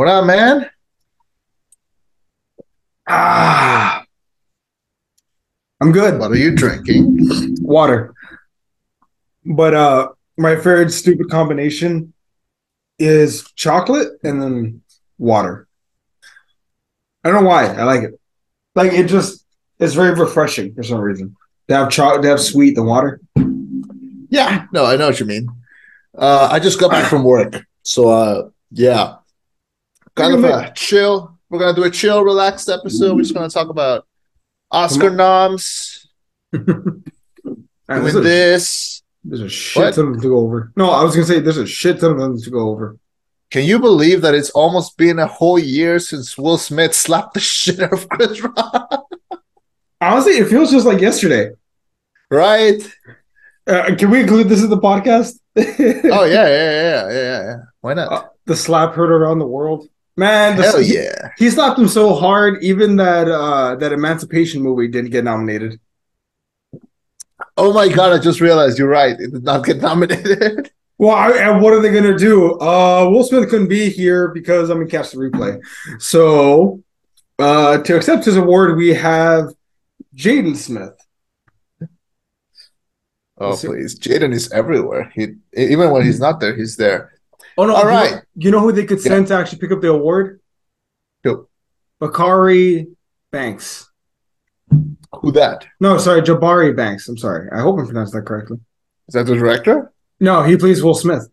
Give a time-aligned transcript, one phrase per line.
[0.00, 0.70] What up, man?
[3.06, 4.02] Ah,
[5.78, 6.18] I'm good.
[6.18, 7.56] What are you drinking?
[7.60, 8.14] Water.
[9.44, 10.08] But uh,
[10.38, 12.14] my favorite stupid combination
[12.98, 14.82] is chocolate and then
[15.18, 15.68] water.
[17.22, 17.66] I don't know why.
[17.66, 18.18] I like it.
[18.74, 19.39] Like it just
[19.80, 21.36] it's very refreshing for some reason.
[21.66, 23.20] They have chocolate, they have sweet the water.
[24.28, 24.66] Yeah.
[24.72, 25.48] No, I know what you mean.
[26.16, 27.64] Uh, I just got back from work.
[27.82, 29.16] So, uh, yeah.
[30.14, 31.38] Kind of a chill.
[31.48, 33.14] We're going to do a chill, relaxed episode.
[33.16, 34.06] We're just going to talk about
[34.70, 36.08] Oscar noms,
[36.52, 37.02] doing
[37.88, 39.02] a, this.
[39.24, 39.94] there's a shit What?
[39.94, 40.72] ton to go over.
[40.76, 42.96] No, I was gonna say there's a shit ton of them to go over.
[43.50, 47.40] Can you believe that it's almost been a whole year since Will Smith slapped the
[47.56, 49.06] shit out of Chris Rock?
[50.00, 51.50] Honestly, it feels just like yesterday.
[52.30, 52.80] right?
[53.66, 55.38] Uh, can we include this in the podcast?
[55.56, 57.42] Oh, yeah, yeah, yeah, yeah, yeah.
[57.42, 57.56] yeah.
[57.80, 58.12] Why not?
[58.12, 59.88] Uh, the slap heard around the world.
[60.16, 61.30] Man, the, Hell he, yeah.
[61.38, 65.80] he slapped him so hard, even that uh that Emancipation movie didn't get nominated.
[67.56, 69.18] Oh my God, I just realized you're right.
[69.18, 70.70] It did not get nominated.
[70.98, 72.60] Well, I, and what are they gonna do?
[72.60, 75.58] Uh Will Smith couldn't be here because I'm gonna catch the replay.
[75.98, 76.82] So
[77.38, 79.54] uh to accept his award, we have
[80.16, 80.94] Jaden Smith.
[83.38, 83.98] Oh, Let's please.
[83.98, 85.10] Jaden is everywhere.
[85.14, 87.12] He Even when he's not there, he's there.
[87.56, 87.74] Oh no!
[87.74, 89.12] All you know- you know who they could Yeah.
[89.12, 90.40] send to actually pick up the award?
[91.24, 91.48] Who?
[92.00, 92.88] Bakari
[93.30, 93.88] Banks.
[95.20, 95.66] Who that?
[95.80, 97.08] No, sorry, Jabari Banks.
[97.08, 97.48] I'm sorry.
[97.52, 98.58] I hope I'm pronouncing that correctly.
[99.08, 99.92] Is that the director?
[100.20, 101.28] No, he plays Will Smith.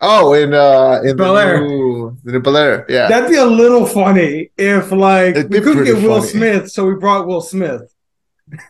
[0.00, 1.60] Oh, in uh in Bel the Air.
[1.66, 2.86] new the new Bel Air.
[2.88, 3.08] Yeah.
[3.08, 6.30] That'd be a little funny if like It'd we couldn't get Will funny.
[6.32, 7.92] Smith, so we brought Will Smith.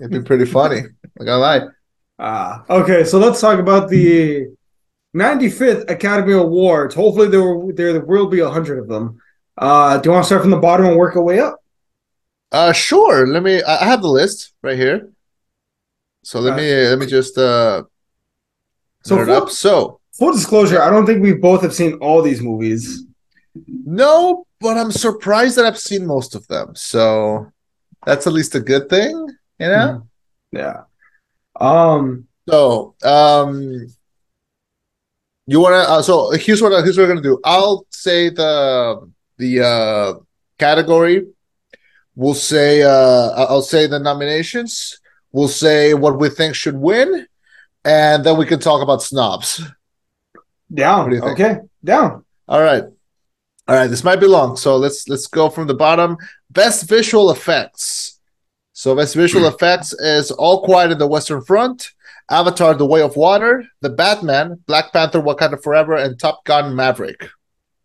[0.01, 0.83] It'd be pretty funny.
[1.20, 1.61] I gotta lie.
[2.19, 3.05] Ah, okay.
[3.05, 4.48] So let's talk about the
[5.14, 6.95] 95th Academy Awards.
[6.95, 9.20] Hopefully there will there will be a hundred of them.
[9.57, 11.63] Uh, do you want to start from the bottom and work our way up?
[12.51, 13.27] Uh sure.
[13.27, 15.11] Let me I have the list right here.
[16.25, 17.83] So let Uh, me let me just uh
[19.05, 19.51] So up.
[19.51, 23.05] So full disclosure, I don't think we both have seen all these movies.
[23.55, 26.74] no, but I'm surprised that I've seen most of them.
[26.74, 27.51] So
[28.05, 29.14] that's at least a good thing,
[29.58, 30.07] you know?
[30.52, 30.83] Yeah.
[31.61, 32.27] Um.
[32.48, 33.86] So, um,
[35.46, 35.77] you wanna?
[35.77, 37.40] Uh, so here's what here's what we're gonna do.
[37.45, 40.14] I'll say the the uh
[40.58, 41.27] category.
[42.14, 44.98] We'll say uh I'll say the nominations.
[45.33, 47.27] We'll say what we think should win,
[47.84, 49.62] and then we can talk about snobs.
[50.73, 51.05] Down.
[51.05, 51.40] What do you think?
[51.40, 51.58] Okay.
[51.84, 52.24] Down.
[52.46, 52.84] All right,
[53.67, 53.86] all right.
[53.89, 56.17] This might be long, so let's let's go from the bottom.
[56.51, 58.18] Best visual effects.
[58.73, 59.55] So best visual hmm.
[59.55, 61.92] effects is All Quiet in the Western Front,
[62.30, 67.28] Avatar: The Way of Water, The Batman, Black Panther: Wakanda Forever, and Top Gun: Maverick.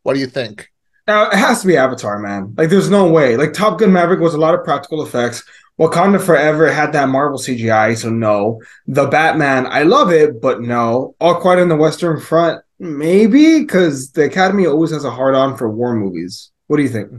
[0.03, 0.69] What do you think?
[1.07, 2.53] Now it has to be Avatar, man.
[2.57, 3.35] Like, there's no way.
[3.35, 5.43] Like, Top Gun Maverick was a lot of practical effects.
[5.79, 8.61] Wakanda Forever had that Marvel CGI, so no.
[8.87, 11.15] The Batman, I love it, but no.
[11.19, 15.57] All Quiet in the Western Front, maybe, because the Academy always has a hard on
[15.57, 16.51] for war movies.
[16.67, 17.09] What do you think?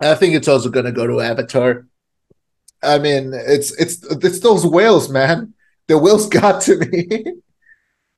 [0.00, 1.86] I think it's also gonna go to Avatar.
[2.82, 5.54] I mean, it's it's it's those whales, man.
[5.88, 7.24] The whales got to me.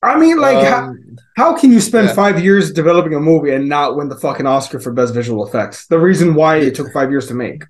[0.03, 2.15] I mean, like, how, Um, how can you spend yeah.
[2.15, 5.87] five years developing a movie and not win the fucking Oscar for best visual effects?
[5.87, 7.65] The reason why it took five years to make.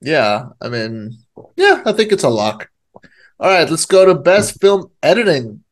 [0.00, 1.18] Yeah, I mean,
[1.56, 2.70] yeah, I think it's a lock.
[3.40, 5.62] All right, let's go to best film editing.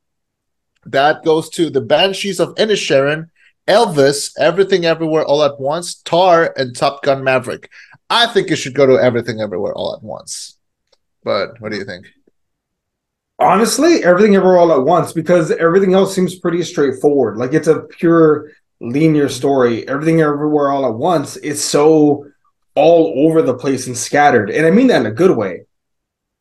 [0.86, 3.28] That goes to The Banshees of Inisherin,
[3.68, 7.70] Elvis, Everything Everywhere All at Once, Tar, and Top Gun Maverick.
[8.08, 10.56] I think it should go to Everything Everywhere All at Once.
[11.24, 12.06] But what do you think?
[13.38, 17.36] Honestly, everything ever all at once because everything else seems pretty straightforward.
[17.36, 19.86] Like it's a pure linear story.
[19.88, 21.36] Everything everywhere all at once.
[21.36, 22.26] is so
[22.74, 24.50] all over the place and scattered.
[24.50, 25.66] And I mean that in a good way.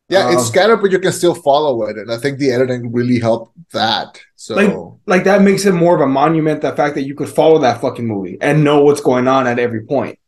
[0.08, 2.92] Yeah, it's Um, scattered, but you can still follow it, and I think the editing
[2.92, 4.20] really helped that.
[4.36, 4.76] So Like-
[5.08, 7.82] Like that makes it more of a monument, the fact that you could follow that
[7.82, 10.20] fucking movie and know what's going on at every point.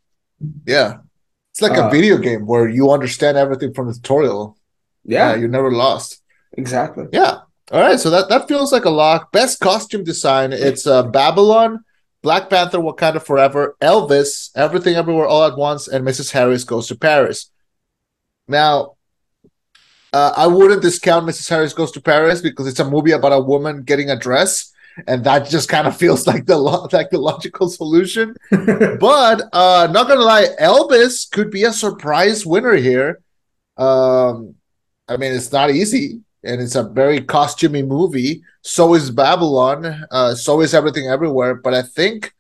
[0.66, 0.98] yeah,
[1.52, 4.56] it's like Uh, a video game where you understand everything from the tutorial.
[5.06, 6.22] Yeah, you're never lost.
[6.54, 7.06] exactly.
[7.12, 7.40] Yeah.
[7.72, 8.00] All right.
[8.00, 9.32] So that that feels like a lock.
[9.32, 10.54] Best costume design.
[10.54, 11.84] It's uh, Babylon,
[12.24, 16.32] Black Panther, Wakanda Forever, Elvis, Everything Everywhere All at Once, and Mrs.
[16.32, 17.52] Harris Goes to Paris.
[18.48, 18.96] Now,
[20.14, 21.50] uh, I wouldn't discount Mrs.
[21.50, 24.74] Harris Goes to Paris because it's a movie about a woman getting a dress.
[25.06, 28.36] and that just kind of feels like the lo- like the logical solution.
[29.00, 33.20] but uh, not gonna lie, Elvis could be a surprise winner here.
[33.78, 34.56] Um,
[35.08, 38.42] I mean, it's not easy, and it's a very costumey movie.
[38.62, 40.06] So is Babylon.
[40.12, 41.56] Uh, so is Everything Everywhere.
[41.56, 42.34] But I think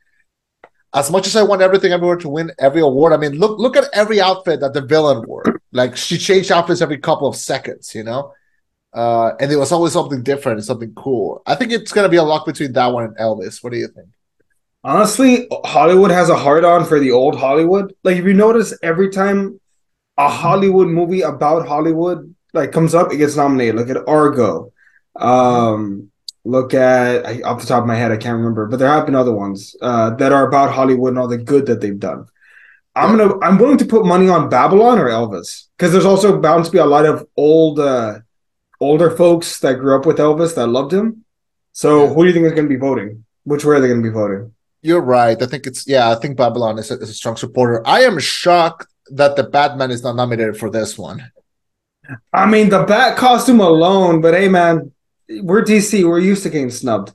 [0.93, 3.77] as much as I want everything everywhere to win every award, I mean, look look
[3.77, 5.56] at every outfit that the villain wore.
[5.71, 8.33] Like she changed outfits every couple of seconds, you know.
[8.93, 11.41] Uh, and it was always something different, something cool.
[11.45, 13.63] I think it's gonna be a lock between that one and Elvis.
[13.63, 14.07] What do you think?
[14.83, 17.93] Honestly, Hollywood has a hard on for the old Hollywood.
[18.03, 19.59] Like if you notice, every time
[20.17, 23.75] a Hollywood movie about Hollywood like comes up, it gets nominated.
[23.75, 24.71] Look at Argo.
[25.15, 26.11] Um,
[26.45, 29.05] look at I, off the top of my head, I can't remember, but there have
[29.05, 32.27] been other ones uh, that are about Hollywood and all the good that they've done.
[32.97, 36.65] I'm gonna I'm willing to put money on Babylon or Elvis because there's also bound
[36.65, 38.19] to be a lot of old uh,
[38.79, 41.23] older folks that grew up with Elvis that loved him.
[41.73, 42.13] So Yeah.
[42.13, 43.23] who do you think is going to be voting?
[43.43, 44.53] Which way are they going to be voting?
[44.81, 45.41] You're right.
[45.41, 46.09] I think it's yeah.
[46.11, 47.81] I think Babylon is a, is a strong supporter.
[47.85, 51.19] I am shocked that the Batman is not nominated for this one.
[52.33, 54.91] I mean, the bat costume alone, but hey, man,
[55.41, 56.03] we're DC.
[56.07, 57.11] We're used to getting snubbed,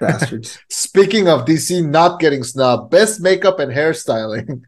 [0.00, 0.58] bastards.
[0.70, 4.62] Speaking of DC not getting snubbed, best makeup and hairstyling.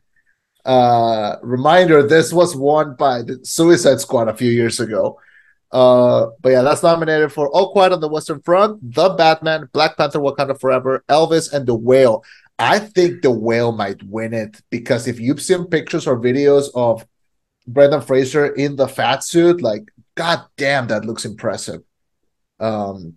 [0.65, 5.19] Uh, reminder: this was won by the Suicide Squad a few years ago.
[5.71, 9.97] Uh, but yeah, that's nominated for All Quiet on the Western Front, The Batman, Black
[9.97, 12.23] Panther: Wakanda Forever, Elvis, and The Whale.
[12.59, 17.07] I think The Whale might win it because if you've seen pictures or videos of
[17.67, 21.83] Brendan Fraser in the fat suit, like god damn, that looks impressive.
[22.61, 23.15] Um,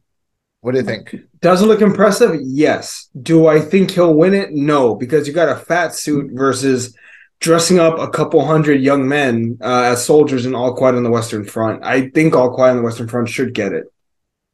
[0.61, 1.15] what do you think?
[1.41, 2.39] Does it look impressive?
[2.41, 3.09] Yes.
[3.21, 4.51] Do I think he'll win it?
[4.51, 6.95] No, because you got a fat suit versus
[7.39, 11.11] dressing up a couple hundred young men uh, as soldiers in All Quiet on the
[11.11, 11.83] Western Front.
[11.83, 13.85] I think All Quiet on the Western Front should get it.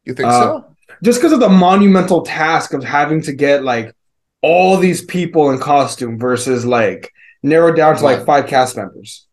[0.04, 0.76] You think Uh, so?
[1.04, 3.96] just because of the monumental task of having to get like
[4.42, 7.12] all these people in costume versus like
[7.44, 9.28] narrowed down to like five cast members.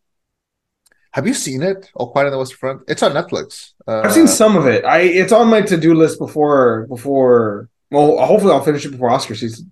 [1.11, 1.89] Have you seen it?
[1.95, 2.81] All Quiet on the Western Front.
[2.87, 3.71] It's on Netflix.
[3.87, 4.85] Uh, I've seen some of it.
[4.85, 7.67] I it's on my to do list before before.
[7.89, 9.71] Well, hopefully I'll finish it before Oscar season.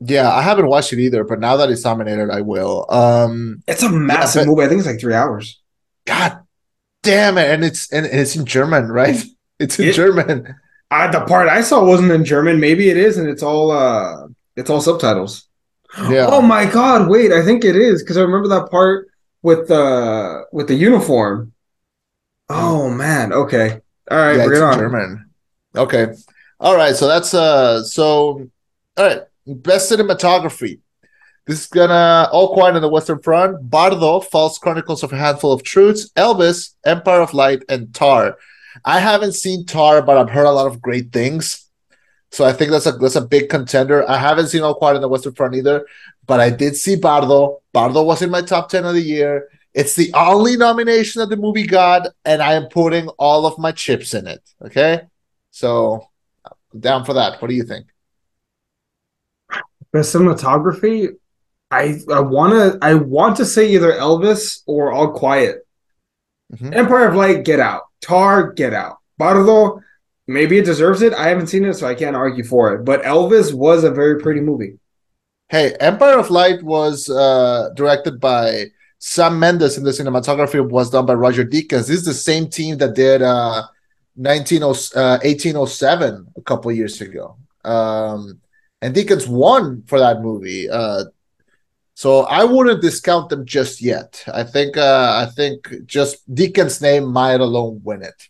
[0.00, 2.86] Yeah, I haven't watched it either, but now that it's nominated, I will.
[2.88, 4.64] Um, It's a massive but- movie.
[4.64, 5.60] I think it's like three hours.
[6.06, 6.38] God
[7.02, 7.50] damn it!
[7.50, 9.22] And it's and it's in German, right?
[9.58, 10.54] It's in It- German.
[10.90, 12.60] Uh, the part I saw wasn't in German.
[12.60, 15.44] Maybe it is, and it's all uh it's all subtitles.
[16.08, 16.26] Yeah.
[16.28, 17.08] Oh my god!
[17.08, 19.08] Wait, I think it is because I remember that part
[19.42, 21.52] with the with the uniform.
[22.48, 23.32] Oh man.
[23.32, 23.80] Okay.
[24.10, 24.36] All right.
[24.36, 24.78] yeah, bring it's it on.
[24.78, 25.30] German.
[25.74, 26.06] Okay.
[26.60, 26.94] All right.
[26.94, 27.82] So that's uh.
[27.84, 28.48] So
[28.96, 29.22] all right.
[29.48, 30.80] Best cinematography.
[31.46, 33.70] This is gonna all quiet on the Western Front.
[33.70, 36.10] Bardo, False Chronicles of a Handful of Truths.
[36.10, 38.36] Elvis, Empire of Light, and Tar.
[38.84, 41.66] I haven't seen Tar, but I've heard a lot of great things.
[42.30, 44.08] So I think that's a that's a big contender.
[44.08, 45.86] I haven't seen All Quiet on the Western Front either,
[46.26, 47.62] but I did see Bardo.
[47.72, 49.48] Bardo was in my top ten of the year.
[49.72, 53.72] It's the only nomination that the movie got, and I am putting all of my
[53.72, 54.42] chips in it.
[54.60, 55.00] Okay,
[55.50, 56.06] so
[56.78, 57.40] down for that.
[57.40, 57.86] What do you think?
[59.92, 61.16] Best cinematography.
[61.70, 65.66] I I wanna I want to say either Elvis or All Quiet.
[66.54, 66.74] Mhm.
[66.74, 67.82] Empire of Light, Get Out.
[68.00, 68.98] Tar, Get Out.
[69.18, 69.82] Bardo,
[70.26, 71.12] maybe it deserves it.
[71.12, 72.84] I haven't seen it, so I can't argue for it.
[72.84, 74.78] But Elvis was a very pretty movie.
[75.50, 78.66] Hey, Empire of Light was uh, directed by
[78.98, 81.86] Sam Mendes, and the cinematography was done by Roger Deakins.
[81.88, 83.62] This is the same team that did uh,
[84.16, 84.66] 19, uh,
[85.22, 87.36] 1807 a couple years ago.
[87.64, 88.40] Um,
[88.82, 90.68] and Deakins won for that movie.
[90.70, 91.04] Uh,
[91.94, 94.22] so I wouldn't discount them just yet.
[94.32, 98.28] I think uh, I think just Deakins' name might alone win it.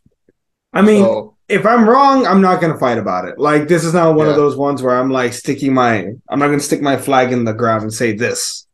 [0.72, 3.38] I mean, So if I'm wrong, I'm not gonna fight about it.
[3.38, 6.48] Like this is not one of those ones where I'm like sticking my I'm not
[6.48, 8.66] gonna stick my flag in the ground and say this.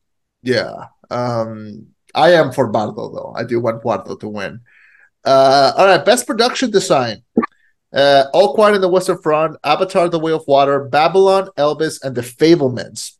[0.43, 0.87] Yeah.
[1.11, 3.35] Um, I am for Bardo though.
[3.37, 4.61] I do want Bardo to win.
[5.25, 7.23] Uh, all right, best production design.
[7.95, 12.15] Uh, All Quiet in the Western Front, Avatar: The Way of Water, Babylon, Elvis, and
[12.17, 13.13] The Fabelmans.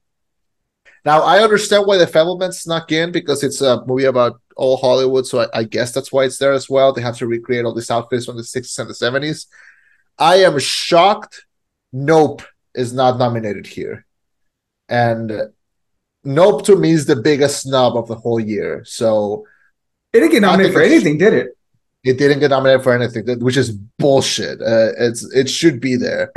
[1.05, 5.27] Now I understand why The Fabelmans snuck in because it's a movie about all Hollywood,
[5.27, 6.93] so I, I guess that's why it's there as well.
[6.93, 9.47] They have to recreate all these outfits from the sixties and the seventies.
[10.19, 11.45] I am shocked.
[11.93, 12.43] Nope
[12.75, 14.05] is not nominated here,
[14.89, 15.31] and
[16.25, 18.83] Nope to me is the biggest snub of the whole year.
[18.85, 19.47] So
[20.13, 21.59] It didn't get nominated for anything, did it?
[22.05, 24.61] It didn't get nominated for anything, which is bullshit.
[24.61, 26.33] Uh, it's it should be there.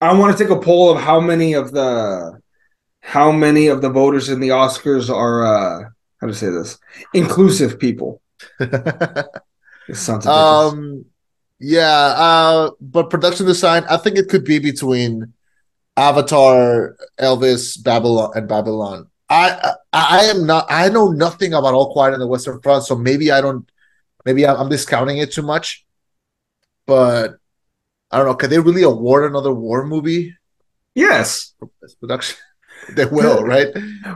[0.00, 2.40] I want to take a poll of how many of the
[3.00, 5.88] how many of the voters in the Oscars are uh
[6.20, 6.78] how to say this
[7.14, 8.20] inclusive people.
[9.88, 11.04] Um, um,
[11.58, 15.32] Yeah, uh, but production design, I think it could be between
[15.96, 19.08] Avatar, Elvis, Babylon, and Babylon.
[19.28, 20.66] I, I I am not.
[20.70, 23.68] I know nothing about All Quiet on the Western Front, so maybe I don't.
[24.24, 25.84] Maybe I'm discounting it too much.
[26.86, 27.36] But
[28.10, 28.34] I don't know.
[28.34, 30.36] Can they really award another war movie?
[30.94, 31.54] Yes.
[32.00, 32.36] Production.
[32.94, 33.68] they will, right?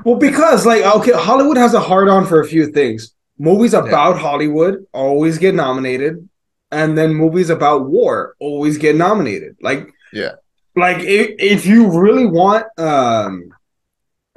[0.04, 3.14] Well, because like okay, Hollywood has a hard on for a few things.
[3.38, 4.23] Movies about yeah.
[4.23, 6.28] Hollywood always get nominated,
[6.70, 9.56] and then movies about war always get nominated.
[9.61, 10.32] Like yeah,
[10.76, 13.50] like if, if you really want um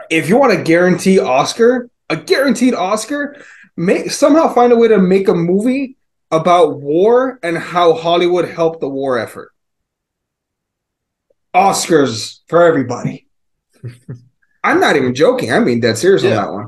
[0.09, 3.41] if you want a guarantee Oscar, a guaranteed Oscar,
[3.77, 5.96] make somehow find a way to make a movie
[6.31, 9.53] about war and how Hollywood helped the war effort.
[11.55, 13.27] Oscars for everybody.
[14.63, 15.51] I'm not even joking.
[15.53, 16.29] I mean dead serious yeah.
[16.29, 16.65] on that one.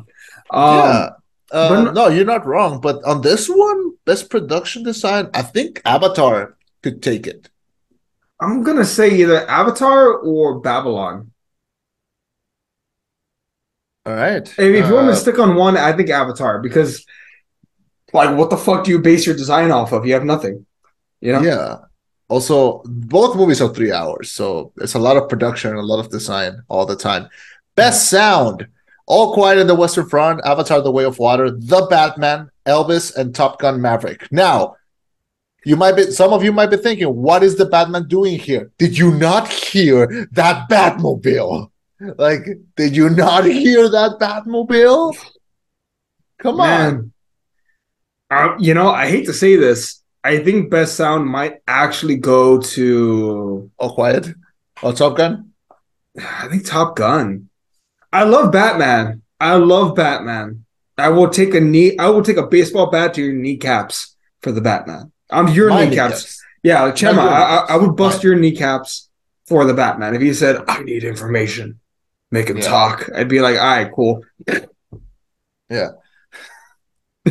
[0.52, 1.10] Um, yeah.
[1.52, 2.80] Uh, no, no, you're not wrong.
[2.80, 7.50] But on this one, best production design, I think Avatar could take it.
[8.40, 11.32] I'm gonna say either Avatar or Babylon.
[14.10, 14.42] All right.
[14.42, 17.06] If, if you uh, want to stick on one, I think Avatar because,
[18.12, 20.08] like, what the fuck do you base your design off of?
[20.08, 20.66] You have nothing.
[21.22, 21.42] You know.
[21.42, 21.78] Yeah.
[22.28, 26.04] Also, both movies are three hours, so it's a lot of production and a lot
[26.04, 27.30] of design all the time.
[27.76, 28.68] Best sound:
[29.06, 33.36] All Quiet in the Western Front, Avatar: The Way of Water, The Batman, Elvis, and
[33.36, 34.32] Top Gun: Maverick.
[34.32, 34.76] Now,
[35.66, 38.72] you might be some of you might be thinking, what is the Batman doing here?
[38.80, 41.70] Did you not hear that Batmobile?
[42.00, 45.16] Like, did you not hear that Batmobile?
[46.40, 47.12] Come Man.
[48.32, 48.54] on.
[48.54, 50.02] Uh, you know, I hate to say this.
[50.24, 54.30] I think best sound might actually go to All Quiet
[54.82, 55.52] or Top Gun.
[56.18, 57.50] I think Top Gun.
[58.12, 59.22] I love Batman.
[59.40, 60.66] I love Batman.
[60.98, 61.98] I will take a knee.
[61.98, 65.12] I will take a baseball bat to your kneecaps for the Batman.
[65.30, 66.14] I'm your My kneecaps.
[66.16, 66.44] kneecaps.
[66.62, 69.10] Yeah, Chema, I, I, would bust your kneecaps
[69.48, 70.14] for the Batman.
[70.14, 71.79] If you said, I need information,
[72.32, 72.68] make him yeah.
[72.68, 74.24] talk, I'd be like, all right, cool.
[75.70, 75.90] Yeah.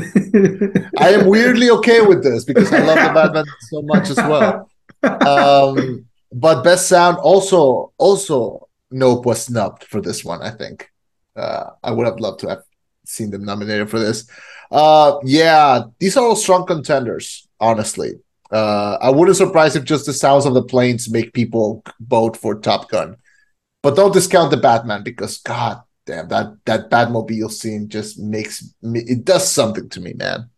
[0.99, 4.71] I am weirdly okay with this because I love the Batman so much as well.
[5.03, 10.43] Um, but best sound also also Nope was snubbed for this one.
[10.43, 10.91] I think
[11.37, 12.63] uh, I would have loved to have
[13.05, 14.29] seen them nominated for this.
[14.71, 18.13] Uh, yeah, these are all strong contenders honestly.
[18.51, 22.55] Uh, I wouldn't surprise if just the sounds of the planes make people vote for
[22.55, 23.17] Top Gun.
[23.83, 29.01] But don't discount the Batman because God damn that that Batmobile scene just makes me
[29.01, 30.51] it does something to me, man.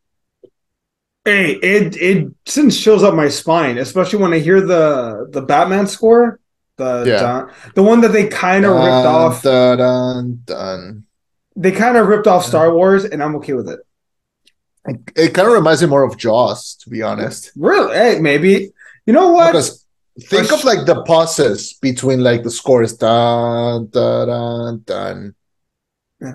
[1.24, 5.86] Hey, it it since chills up my spine, especially when I hear the the Batman
[5.86, 6.40] score,
[6.76, 7.20] the yeah.
[7.20, 9.42] dun, the one that they kind of ripped off.
[9.42, 11.04] Dun, dun.
[11.56, 13.80] They kind of ripped off Star Wars, and I'm okay with it.
[15.14, 17.52] It kind of reminds me more of Jaws, to be honest.
[17.54, 17.94] Really?
[17.94, 18.72] Hey, maybe.
[19.04, 19.48] You know what?
[19.48, 19.79] Because
[20.18, 22.96] think of like the pauses between like the scores.
[22.96, 25.34] Dun dun dun dun.
[26.20, 26.34] Yeah.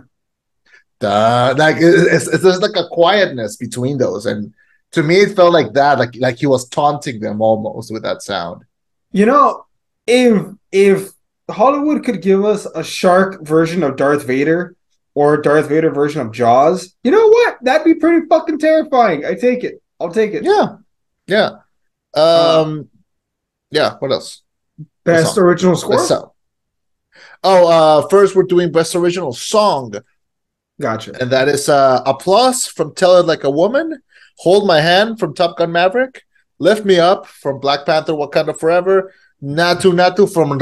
[0.99, 1.57] Dun.
[1.57, 4.53] Like it's, it's there's like a quietness between those, and
[4.91, 8.21] to me it felt like that, like like he was taunting them almost with that
[8.21, 8.63] sound.
[9.11, 9.65] You know,
[10.07, 11.11] if if
[11.49, 14.75] Hollywood could give us a shark version of Darth Vader,
[15.13, 17.57] or Darth Vader version of Jaws, you know what?
[17.61, 19.25] That'd be pretty fucking terrifying.
[19.25, 19.81] I take it.
[19.99, 20.43] I'll take it.
[20.43, 20.77] Yeah.
[21.27, 21.51] Yeah.
[22.13, 22.89] Um
[23.75, 24.41] yeah, what else?
[25.03, 25.97] Best original score?
[25.97, 26.13] Best
[27.43, 29.93] oh, uh first we're doing best original song.
[30.79, 31.11] Gotcha.
[31.21, 34.01] And that is uh applause from Tell It Like a Woman,
[34.39, 36.23] Hold My Hand from Top Gun Maverick,
[36.57, 39.13] Lift Me Up from Black Panther Wakanda Forever,
[39.43, 40.57] "Naatu Naatu" from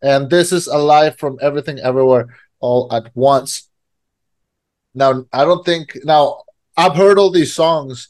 [0.00, 2.28] and This Is a Life from Everything Everywhere
[2.60, 3.68] all at once.
[4.94, 6.42] Now, I don't think now
[6.76, 8.08] I've heard all these songs.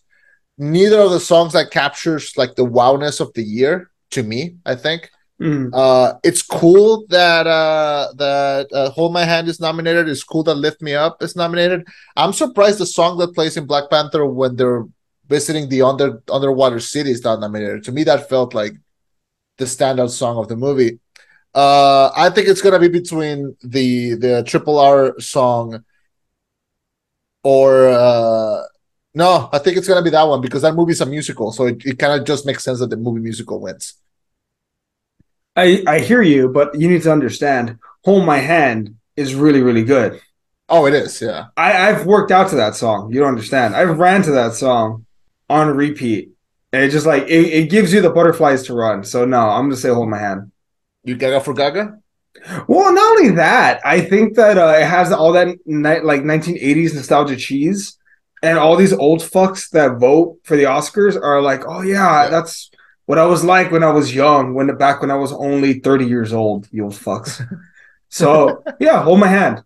[0.59, 4.57] Neither of the songs that captures like the wowness of the year to me.
[4.67, 5.71] I think mm.
[5.73, 10.09] uh, it's cool that uh, that uh, "Hold My Hand" is nominated.
[10.09, 11.87] It's cool that "Lift Me Up" is nominated.
[12.17, 14.85] I'm surprised the song that plays in Black Panther when they're
[15.29, 17.85] visiting the under underwater city is not nominated.
[17.85, 18.73] To me, that felt like
[19.59, 20.99] the standout song of the movie.
[21.55, 25.85] Uh, I think it's gonna be between the the Triple R song
[27.43, 28.63] or uh,
[29.15, 31.85] no, I think it's gonna be that one because that movie's a musical, so it,
[31.85, 33.95] it kind of just makes sense that the movie musical wins.
[35.57, 37.79] I I hear you, but you need to understand.
[38.05, 40.21] Hold My Hand is really really good.
[40.69, 41.21] Oh, it is.
[41.21, 43.13] Yeah, I I've worked out to that song.
[43.13, 43.75] You don't understand.
[43.75, 45.07] I've ran to that song
[45.49, 46.31] on repeat.
[46.73, 49.03] And it just like it, it gives you the butterflies to run.
[49.05, 50.53] So no, I'm gonna say hold my hand.
[51.03, 51.99] You Gaga for Gaga?
[52.69, 56.95] Well, not only that, I think that uh, it has all that ni- like 1980s
[56.95, 57.99] nostalgia cheese.
[58.43, 62.31] And all these old fucks that vote for the Oscars are like, oh yeah, Yeah.
[62.31, 62.71] that's
[63.07, 66.07] what I was like when I was young, when back when I was only 30
[66.07, 67.43] years old, you old fucks.
[68.09, 69.63] so yeah, hold my hand.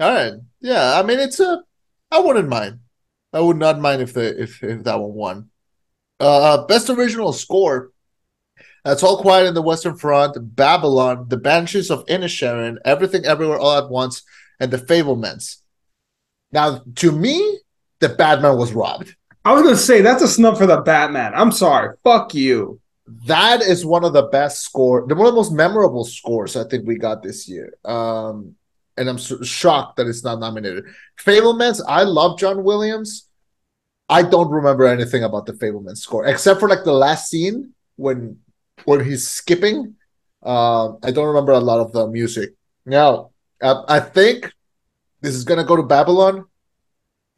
[0.00, 0.34] All right.
[0.60, 1.62] Yeah, I mean it's a
[2.10, 2.80] I wouldn't mind.
[3.32, 5.50] I would not mind if the if if that one won.
[6.20, 7.90] Uh best original score.
[8.84, 13.76] That's all quiet in the Western Front, Babylon, The Banshees of Inisherin, Everything Everywhere All
[13.76, 14.22] at Once,
[14.60, 15.56] and The Fabelmans.
[16.52, 17.58] Now, to me,
[18.00, 19.14] the Batman was robbed.
[19.44, 21.32] I was gonna say that's a snub for the Batman.
[21.34, 21.96] I'm sorry.
[22.04, 22.80] Fuck you.
[23.26, 26.68] That is one of the best score, the one of the most memorable scores I
[26.68, 27.72] think we got this year.
[27.84, 28.54] Um,
[28.98, 30.84] and I'm shocked that it's not nominated.
[31.18, 33.28] Fabelmans, I love John Williams.
[34.08, 38.38] I don't remember anything about the Fabelmans score except for like the last scene when
[38.84, 39.94] when he's skipping.
[40.42, 42.54] Uh, I don't remember a lot of the music.
[42.84, 43.30] Now,
[43.62, 44.52] uh, I think
[45.20, 46.44] this is gonna go to Babylon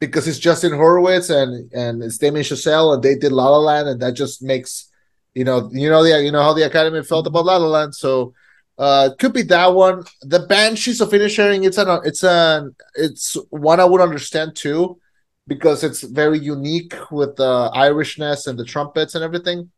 [0.01, 3.89] because it's Justin Hurwitz and and it's Damien Chazelle and they did La La Land
[3.89, 4.89] and that just makes
[5.35, 7.95] you know you know the you know how the Academy felt about La La Land.
[7.95, 8.35] So
[8.79, 10.03] uh could be that one.
[10.23, 14.99] The Banshees of Inisherin it's an it's an it's one I would understand too
[15.47, 19.71] because it's very unique with the Irishness and the trumpets and everything.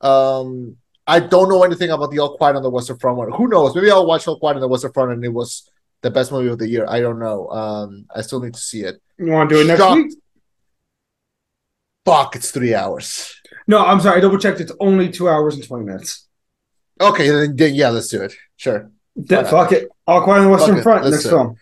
[0.00, 0.76] Um
[1.08, 3.32] I don't know anything about the All Quiet on the Western Front one.
[3.32, 3.74] Who knows?
[3.74, 5.68] Maybe I'll watch All Quiet on the Western Front and it was
[6.02, 8.82] the best movie of the year I don't know um I still need to see
[8.82, 9.96] it You want to do it next Shocked.
[9.96, 10.12] week?
[12.04, 13.32] fuck it's three hours
[13.66, 14.18] No, I'm sorry.
[14.18, 14.60] I double checked.
[14.60, 16.28] It's only two hours and 20 minutes.
[17.00, 18.32] Okay, then, then yeah, let's do it.
[18.56, 18.90] Sure.
[19.20, 19.88] De- fuck it.
[20.06, 20.82] All Quiet on the Western Fuck.
[20.84, 21.02] Front.
[21.04, 21.56] Let's Next film.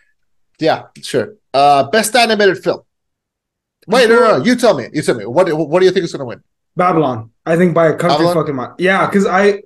[0.59, 1.35] Yeah, sure.
[1.53, 2.81] Uh best animated film.
[3.87, 4.43] Wait, no, no, no.
[4.43, 4.85] You tell me.
[4.93, 5.25] You tell me.
[5.25, 6.41] What what do you think is gonna win?
[6.75, 7.31] Babylon.
[7.45, 8.33] I think by a country Babylon?
[8.35, 8.75] fucking mile.
[8.77, 9.63] Yeah, because I,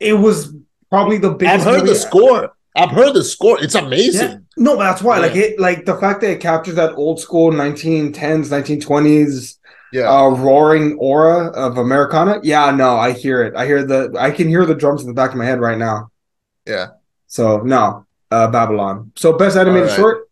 [0.00, 0.52] it was
[0.90, 1.54] probably the biggest.
[1.54, 2.52] I've heard movie- the score.
[2.78, 3.62] I've heard the score.
[3.62, 4.30] It's amazing.
[4.30, 4.38] Yeah.
[4.56, 5.18] No, but that's why.
[5.18, 9.56] Like it, like the fact that it captures that old school 1910s, 1920s
[9.92, 10.08] Yeah.
[10.08, 12.38] uh, roaring aura of Americana.
[12.42, 13.56] Yeah, no, I hear it.
[13.56, 14.14] I hear the.
[14.18, 16.10] I can hear the drums in the back of my head right now.
[16.66, 16.88] Yeah.
[17.26, 19.10] So no, uh, Babylon.
[19.16, 19.96] So best animated right.
[19.96, 20.28] short.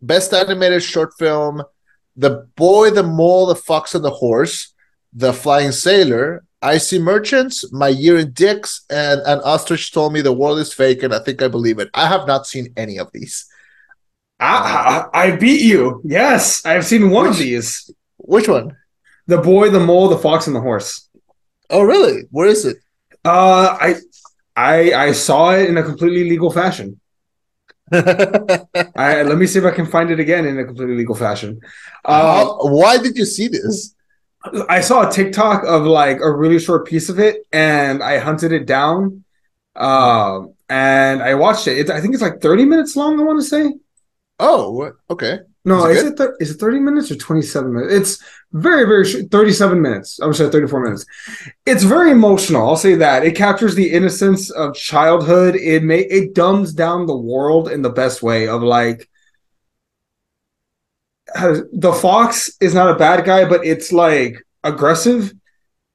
[0.00, 1.62] Best animated short film:
[2.16, 4.72] The Boy, the Mole, the Fox, and the Horse,
[5.12, 10.32] The Flying Sailor, Icy Merchants, My Year in Dicks, and An Ostrich Told Me the
[10.32, 11.90] World is Fake, and I think I believe it.
[11.94, 13.46] I have not seen any of these.
[14.40, 16.00] I, I, I beat you.
[16.04, 17.90] Yes, I've seen one of these.
[18.18, 18.76] Which one?
[19.26, 21.08] The boy, the mole, the fox, and the horse.
[21.70, 22.22] Oh, really?
[22.30, 22.78] Where is it?
[23.24, 23.94] Uh, I,
[24.54, 27.00] I, I saw it in a completely legal fashion.
[27.92, 31.60] I let me see if I can find it again in a completely legal fashion.
[32.04, 33.94] Uh, why did you see this?
[34.68, 38.52] I saw a TikTok of like a really short piece of it, and I hunted
[38.52, 39.24] it down,
[39.74, 41.78] um, and I watched it.
[41.78, 43.20] It's, I think it's like thirty minutes long.
[43.20, 43.74] I want to say.
[44.38, 45.40] Oh, okay.
[45.64, 47.92] No, Is is it it thir- is it thirty minutes or twenty seven minutes?
[47.92, 50.20] It's very very short, thirty seven minutes.
[50.20, 51.04] I'm sorry, thirty four minutes.
[51.64, 52.68] It's very emotional.
[52.68, 55.56] I'll say that it captures the innocence of childhood.
[55.56, 59.08] It may it dumbs down the world in the best way of like.
[61.72, 65.32] The fox is not a bad guy, but it's like aggressive.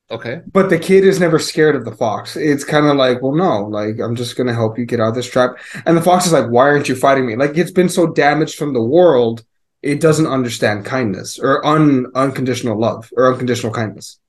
[0.09, 0.41] Okay.
[0.51, 2.35] But the kid is never scared of the fox.
[2.35, 5.15] It's kind of like, well, no, like I'm just gonna help you get out of
[5.15, 5.51] this trap.
[5.85, 7.35] And the fox is like, why aren't you fighting me?
[7.37, 9.45] Like it's been so damaged from the world,
[9.81, 14.19] it doesn't understand kindness or un unconditional love or unconditional kindness.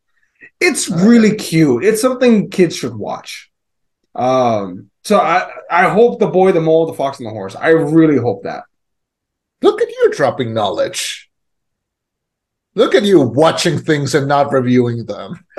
[0.61, 1.09] It's Okay.
[1.09, 1.85] really cute.
[1.85, 3.51] It's something kids should watch.
[4.15, 7.57] Um, so I I hope the boy, the mole, the fox, and the horse.
[7.57, 8.65] I really hope that.
[9.63, 11.31] Look at you dropping knowledge.
[12.75, 15.45] Look at you watching things and not reviewing them.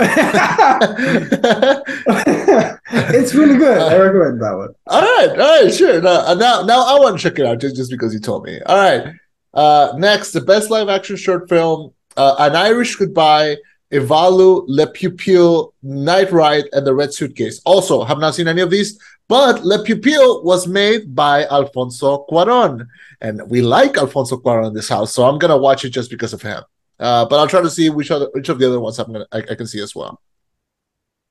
[3.14, 3.78] it's really good.
[3.78, 4.74] I recommend that one.
[4.88, 6.02] All right, all right, sure.
[6.02, 8.46] Now, uh, now, now I want to check it out just, just because you told
[8.46, 8.60] me.
[8.66, 9.14] All right.
[9.54, 13.58] Uh, next, the best live action short film: uh, An Irish Goodbye,
[13.94, 17.62] Ivalu, Le Pupille, Night Ride, and The Red Suitcase.
[17.64, 22.88] Also, have not seen any of these, but Le Pupille was made by Alfonso Cuarón,
[23.22, 26.34] and we like Alfonso Cuarón in this house, so I'm gonna watch it just because
[26.34, 26.64] of him.
[27.00, 29.28] Uh, but I'll try to see which other which of the other ones I'm gonna
[29.32, 30.20] I, I can see as well.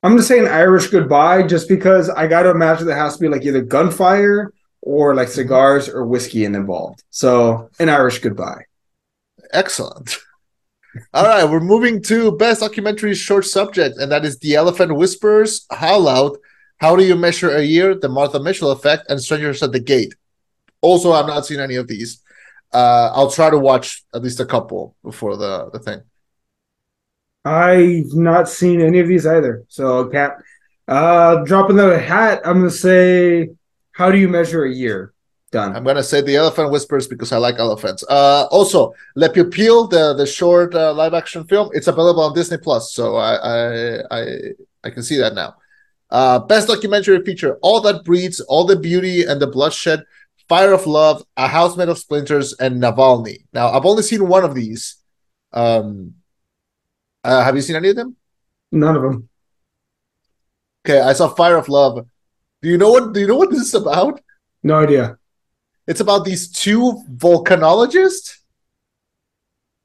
[0.03, 3.29] I'm gonna say an Irish goodbye just because I gotta imagine there has to be
[3.29, 7.05] like either gunfire or like cigars or whiskey in involved.
[7.11, 8.64] So an Irish goodbye.
[9.53, 10.16] Excellent.
[11.14, 15.66] All right, we're moving to best documentary short subject, and that is The Elephant Whispers,
[15.72, 16.37] Haulout,
[16.78, 20.14] How Do You Measure a Year, The Martha Mitchell Effect, and Strangers at the Gate.
[20.83, 22.20] Also, I've not seen any of these.
[22.72, 26.02] Uh, I'll try to watch at least a couple before the, the thing.
[27.44, 29.64] I've not seen any of these either.
[29.68, 30.38] So Cap
[30.88, 33.50] uh dropping the hat, I'm gonna say
[33.92, 35.12] how do you measure a year?
[35.52, 35.76] Done.
[35.76, 38.02] I'm gonna say the Elephant Whispers because I like elephants.
[38.08, 42.56] Uh, also, Le Pupille, the the short uh, live action film, it's available on Disney
[42.56, 44.24] Plus, so I I I,
[44.82, 45.54] I can see that now.
[46.08, 50.04] Uh, best documentary feature: All That Breathes, All the Beauty and the Bloodshed,
[50.48, 53.44] Fire of Love, A House Made of Splinters, and Navalny.
[53.52, 54.96] Now, I've only seen one of these.
[55.52, 56.14] Um,
[57.22, 58.16] uh, have you seen any of them?
[58.70, 59.28] None of them.
[60.86, 62.06] Okay, I saw Fire of Love.
[62.62, 63.12] Do you know what?
[63.12, 64.18] Do you know what this is about?
[64.62, 65.18] No idea.
[65.87, 68.38] It's about these two volcanologists.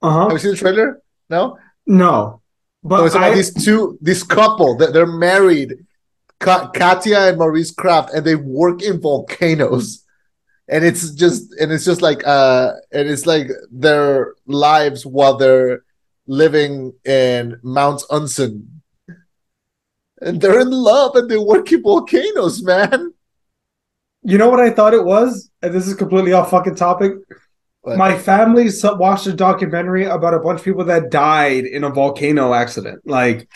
[0.02, 0.24] Uh huh.
[0.24, 1.02] Have you seen the trailer?
[1.30, 1.58] No.
[1.86, 2.42] No.
[2.84, 5.74] But So it's about I, these two, this couple that they're married,
[6.40, 10.04] Ka- Katia and Maurice Krafft, and they work in volcanoes.
[10.70, 15.84] And it's just, and it's just like, uh, and it's like their lives while they're
[16.28, 18.68] living in Mount Unzen.
[20.22, 23.14] And they're in love and they work in volcanoes, man.
[24.28, 25.50] You know what I thought it was?
[25.62, 27.14] And this is completely off fucking topic.
[27.82, 27.98] What?
[27.98, 32.54] My family watched a documentary about a bunch of people that died in a volcano
[32.54, 33.02] accident.
[33.06, 33.48] Like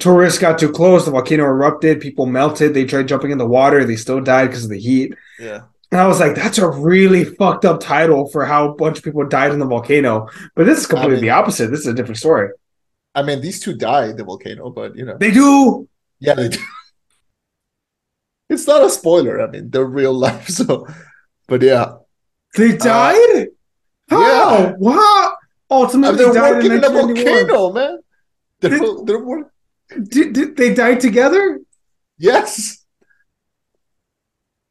[0.00, 3.84] tourists got too close, the volcano erupted, people melted, they tried jumping in the water,
[3.84, 5.14] they still died because of the heat.
[5.38, 5.60] Yeah.
[5.92, 9.04] And I was like, that's a really fucked up title for how a bunch of
[9.04, 10.28] people died in the volcano.
[10.56, 11.70] But this is completely I mean- the opposite.
[11.70, 12.48] This is a different story.
[13.14, 15.16] I mean, these two died in the volcano, but you know.
[15.16, 15.88] They do.
[16.18, 16.58] Yeah, they do.
[18.50, 19.40] It's not a spoiler.
[19.40, 20.48] I mean, they're real life.
[20.54, 20.86] So,
[21.48, 21.96] but yeah,
[22.56, 23.46] They uh, died?
[24.08, 24.20] How?
[24.20, 24.72] yeah.
[24.78, 25.34] What?
[25.70, 27.98] Ultimately, they're died working in a volcano, man.
[28.60, 29.50] They're, Did- they're work-
[30.08, 31.60] Did, did they die together?
[32.18, 32.80] yes.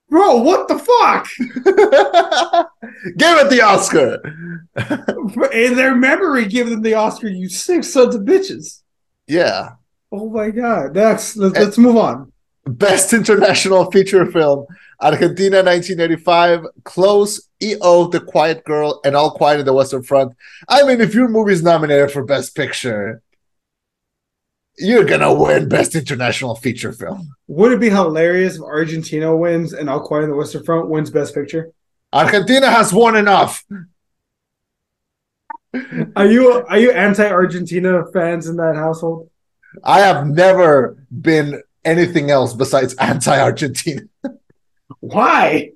[0.10, 1.28] Bro, what the fuck?
[3.18, 4.20] Give it the Oscar.
[5.52, 8.82] In their memory, give them the Oscar, you six sons of bitches.
[9.28, 9.70] yeah,
[10.12, 10.94] Oh my god.
[10.94, 12.32] that's let's, And- let's move on.
[12.65, 14.65] Best international feature film:
[14.99, 16.65] Argentina, 1985.
[16.84, 20.34] Close, EO, The Quiet Girl, and All Quiet in the Western Front.
[20.67, 23.21] I mean, if your movie's nominated for Best Picture,
[24.78, 27.36] you're gonna win Best International Feature Film.
[27.47, 31.10] Would it be hilarious if Argentina wins and All Quiet on the Western Front wins
[31.10, 31.71] Best Picture?
[32.12, 33.63] Argentina has won enough.
[36.15, 39.30] Are you are you anti-Argentina fans in that household?
[39.84, 44.02] I have never been anything else besides anti-Argentina.
[45.00, 45.72] Why?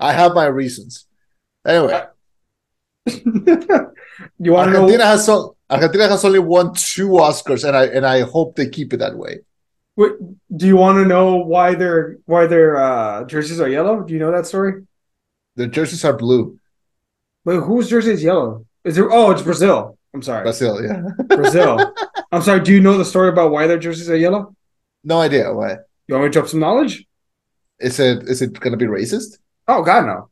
[0.00, 1.06] I have my reasons.
[1.66, 2.04] Anyway,
[3.06, 5.04] you want to Argentina know?
[5.04, 8.92] has so Argentina has only won two Oscars, and I and I hope they keep
[8.92, 9.40] it that way.
[9.94, 10.12] Wait,
[10.56, 14.00] do you want to know why their why their uh, jerseys are yellow?
[14.02, 14.84] Do you know that story?
[15.56, 16.58] The jerseys are blue.
[17.44, 18.66] Wait, whose jersey is yellow?
[18.84, 19.10] Is there?
[19.12, 19.98] Oh, it's Brazil.
[20.14, 21.02] I'm sorry, Brazil, yeah.
[21.36, 21.94] Brazil.
[22.32, 22.60] I'm sorry.
[22.60, 24.54] Do you know the story about why their jerseys are yellow?
[25.04, 25.76] No idea why.
[26.06, 27.06] You want me to drop some knowledge?
[27.78, 29.38] Is it is it gonna be racist?
[29.68, 30.30] Oh God, no.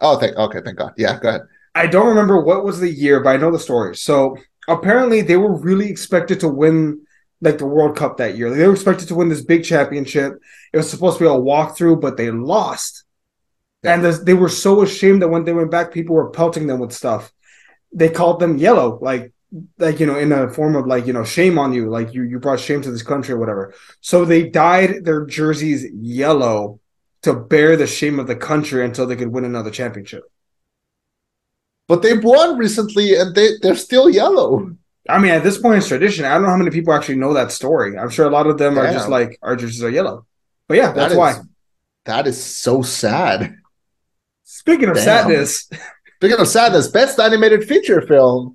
[0.00, 0.92] Oh, thank okay, thank God.
[0.96, 1.42] Yeah, go ahead.
[1.74, 3.96] I don't remember what was the year, but I know the story.
[3.96, 4.36] So
[4.68, 7.02] apparently, they were really expected to win
[7.40, 8.50] like the World Cup that year.
[8.50, 10.34] They were expected to win this big championship.
[10.72, 13.04] It was supposed to be a walkthrough, but they lost.
[13.82, 16.78] And this, they were so ashamed that when they went back, people were pelting them
[16.78, 17.32] with stuff.
[17.92, 19.32] They called them yellow, like
[19.78, 22.22] like you know, in a form of like you know, shame on you, like you
[22.22, 23.74] you brought shame to this country or whatever.
[24.00, 26.80] So they dyed their jerseys yellow
[27.22, 30.24] to bear the shame of the country until they could win another championship.
[31.88, 34.76] But they've won recently, and they they're still yellow.
[35.08, 36.24] I mean, at this point, it's tradition.
[36.24, 37.98] I don't know how many people actually know that story.
[37.98, 40.26] I'm sure a lot of them are just like our jerseys are yellow.
[40.68, 41.34] But yeah, that's That why.
[42.04, 43.56] That is so sad.
[44.44, 45.04] Speaking of Damn.
[45.04, 45.68] sadness,
[46.22, 48.54] Speaking of sadness, best animated feature film.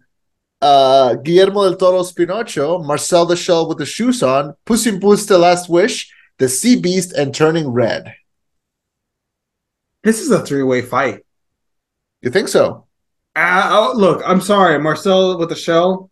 [0.61, 5.25] Uh, Guillermo del Toro's Pinocchio, Marcel the Shell with the Shoes On, Puss in Boots:
[5.25, 8.13] The Last Wish, The Sea Beast, and Turning Red.
[10.03, 11.25] this is a three-way fight.
[12.21, 12.85] You think so?
[13.35, 16.09] Uh, oh, look, I'm sorry, Marcel with the shell.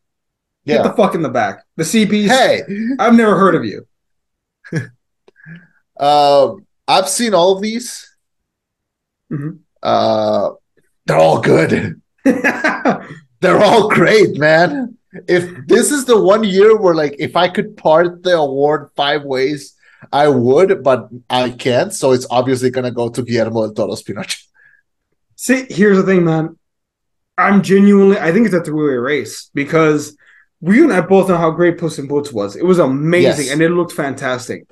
[0.64, 0.76] Yeah.
[0.78, 1.64] Get the fuck in the back.
[1.78, 2.32] The sea beast.
[2.34, 2.62] Hey,
[3.00, 3.88] I've never heard of you.
[6.00, 8.16] um, I've seen all of these.
[9.32, 9.60] Mhm.
[9.82, 10.52] Uh,
[11.06, 12.02] they're all good.
[13.46, 14.98] They're all great, man.
[15.28, 19.24] If this is the one year where, like, if I could part the award five
[19.24, 19.74] ways,
[20.12, 21.94] I would, but I can't.
[21.94, 24.42] So it's obviously gonna go to Guillermo del Toro's Pinocchio.
[25.36, 26.58] See, here's the thing, man.
[27.38, 30.16] I'm genuinely, I think it's a three-way race because
[30.62, 32.56] we and I both know how great Puss in Boots was.
[32.56, 33.52] It was amazing Yes.
[33.52, 34.66] and it looked fantastic.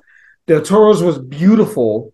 [0.46, 2.12] Del Toro's was beautiful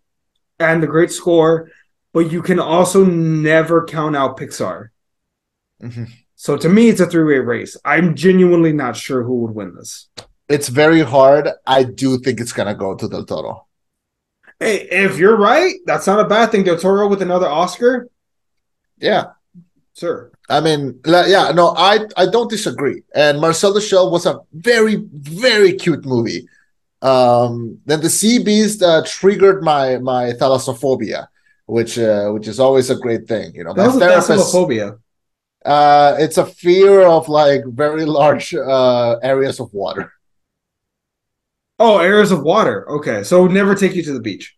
[0.58, 1.70] and the great score,
[2.12, 4.88] but you can also never count out Pixar.
[5.82, 6.08] Mhm.
[6.40, 7.76] So to me, it's a three-way race.
[7.84, 10.08] I'm genuinely not sure who would win this.
[10.48, 11.50] It's very hard.
[11.66, 13.66] I do think it's gonna go to Del Toro.
[14.58, 16.62] Hey, if you're right, that's not a bad thing.
[16.64, 18.08] Del Toro with another Oscar,
[18.98, 19.24] Yeah,
[19.92, 20.32] sir.
[20.48, 23.02] I mean, yeah, no, I I don't disagree.
[23.14, 26.48] And Marcel the Shell was a very very cute movie.
[27.02, 31.20] Um, then the Sea Beast uh, triggered my my thalassophobia,
[31.66, 33.54] which uh, which is always a great thing.
[33.54, 34.28] You know, my That was a therapist.
[34.30, 34.88] thalassophobia.
[35.64, 40.12] Uh, it's a fear of like very large uh areas of water.
[41.78, 42.88] Oh, areas of water.
[42.90, 44.56] Okay, so never take you to the beach.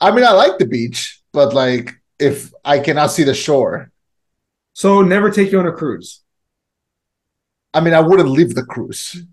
[0.00, 3.90] I mean, I like the beach, but like if I cannot see the shore,
[4.74, 6.22] So never take you on a cruise.
[7.74, 9.24] I mean, I wouldn't leave the cruise.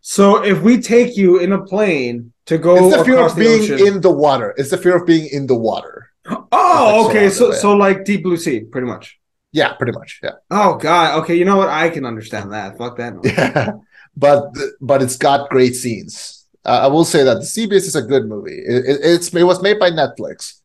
[0.00, 3.40] So if we take you in a plane to go It's the fear of the
[3.40, 4.54] being ocean, in the water.
[4.56, 6.10] It's the fear of being in the water.
[6.52, 9.18] oh, okay, so so like deep blue sea, pretty much.
[9.54, 10.18] Yeah, pretty much.
[10.20, 10.32] Yeah.
[10.50, 11.68] Oh God, okay, you know what?
[11.68, 12.76] I can understand that.
[12.76, 13.14] Fuck that.
[13.14, 13.22] noise.
[13.38, 13.72] Yeah,
[14.16, 14.42] but
[14.80, 16.44] but it's got great scenes.
[16.64, 18.58] Uh, I will say that the Sea Beast is a good movie.
[18.58, 20.60] It, it, it's it was made by Netflix,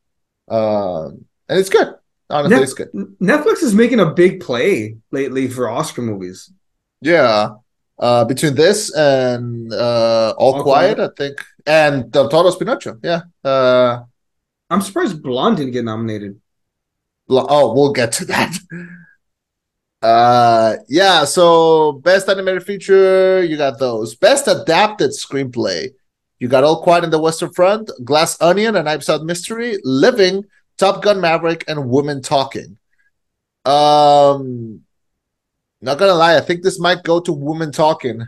[0.50, 1.94] um, and it's good.
[2.32, 2.90] Honestly, Net- it's good.
[3.22, 6.52] Netflix is making a big play lately for Oscar movies.
[7.02, 7.50] Yeah,
[8.00, 11.12] uh, between this and uh, All, All Quiet, Quiet.
[11.12, 12.98] I think, and Del Toro's Pinocchio.
[13.04, 13.22] Yeah.
[13.44, 14.02] Uh,
[14.70, 16.40] I'm surprised Blonde didn't get nominated.
[17.30, 18.58] Oh, we'll get to that.
[20.02, 21.26] Uh, yeah.
[21.26, 24.16] So best animated feature, you got those.
[24.16, 25.90] Best adapted screenplay,
[26.40, 30.46] you got All Quiet in the Western Front, Glass Onion, and Knives Out Mystery, Living,
[30.78, 32.78] Top Gun Maverick, and Women Talking.
[33.66, 34.82] Um,
[35.82, 38.26] not gonna lie, I think this might go to Women Talking.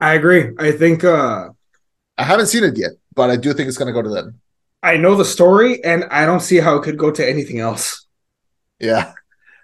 [0.00, 0.50] I agree.
[0.58, 1.50] I think uh
[2.16, 4.40] I haven't seen it yet, but I do think it's gonna go to them.
[4.82, 8.01] I know the story, and I don't see how it could go to anything else.
[8.82, 9.14] Yeah.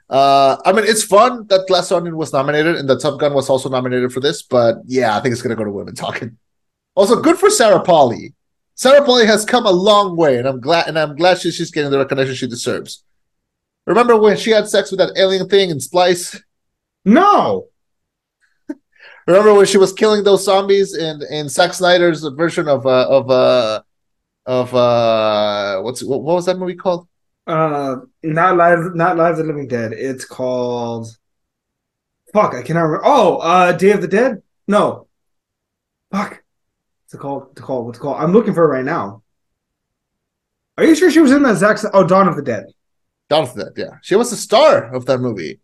[0.09, 3.51] Uh, I mean, it's fun that Glass Onion was nominated and that Top Gun was
[3.51, 6.39] also nominated for this, but yeah, I think it's gonna go to women talking.
[6.95, 8.33] Also, good for Sarah Polley.
[8.75, 11.71] Sarah Polley has come a long way, and I'm glad, and I'm glad she's she's
[11.71, 13.05] getting the recognition she deserves.
[13.87, 16.41] Remember when she had sex with that alien thing in Splice?
[17.05, 17.67] No,
[19.27, 23.31] Remember when she was killing those zombies in in Zack Snyder's version of uh of
[23.31, 23.83] uh
[24.47, 27.07] of uh what's what, what was that movie called?
[27.49, 29.93] Uh, not live, not live the living dead.
[29.93, 31.09] It's called.
[32.33, 33.03] Fuck, I cannot remember.
[33.07, 34.43] Oh, uh, Day of the Dead.
[34.67, 35.09] No,
[36.13, 36.43] fuck.
[37.05, 37.43] What's it called?
[37.49, 37.87] What's it called?
[37.87, 38.21] What's it called?
[38.21, 39.23] I'm looking for it right now.
[40.77, 41.79] Are you sure she was in that Zack?
[41.93, 42.67] Oh, Dawn of the Dead.
[43.31, 43.99] Dawn of the Dead, yeah.
[44.03, 45.59] She was the star of that movie.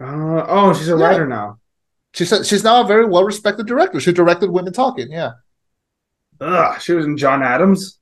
[0.00, 1.04] Uh, oh, she's a Yeah.
[1.04, 1.58] writer now.
[2.14, 4.00] She's a, she's now a very well respected director.
[4.00, 5.10] She directed Women Talking.
[5.12, 5.32] Yeah,
[6.40, 7.98] Ugh, she was in John Adams.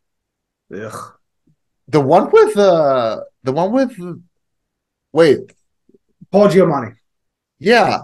[0.72, 1.17] Ugh.
[1.88, 3.96] The one with uh the one with
[5.12, 5.53] wait,
[6.31, 6.96] Paul Giamatti.
[7.59, 8.03] yeah,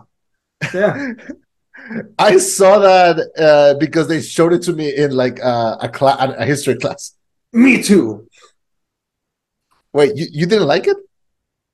[0.72, 1.12] Yeah.
[2.18, 6.18] I saw that uh because they showed it to me in like uh, a class,
[6.38, 7.14] a history class.
[7.52, 8.28] Me too.
[9.92, 10.96] Wait, you, you didn't like it?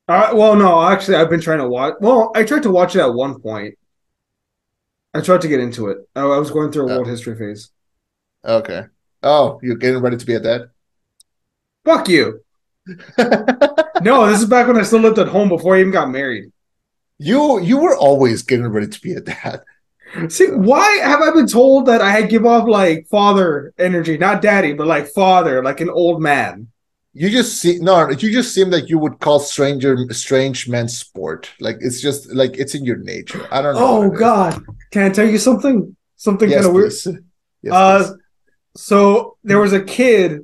[0.08, 1.94] Uh, well, no, actually, I've been trying to watch.
[2.00, 3.78] Well, I tried to watch it at one point.
[5.14, 5.98] I tried to get into it.
[6.14, 6.96] I, I was going through a Oh.
[6.96, 7.70] world history phase.
[8.44, 8.84] Okay.
[9.22, 10.70] Oh, you're getting ready to be a dad.
[11.84, 12.40] Fuck you.
[14.02, 16.50] No, this is back when I still lived at home before I even got married.
[17.18, 19.60] you you were always getting ready to be a dad.
[20.28, 24.72] See, why have I been told that I give off like father energy, not daddy,
[24.72, 26.68] but like father, like an old man?
[27.12, 31.50] You just see no, you just seem like you would call stranger strange men sport.
[31.60, 33.46] Like it's just like it's in your nature.
[33.52, 33.86] I don't know.
[33.86, 34.20] Oh what it is.
[34.20, 34.64] God!
[34.92, 35.94] Can I tell you something?
[36.16, 36.92] Something Yes, kind of weird.
[37.62, 38.16] Yes, Uh, please.
[38.76, 40.40] So there was a kid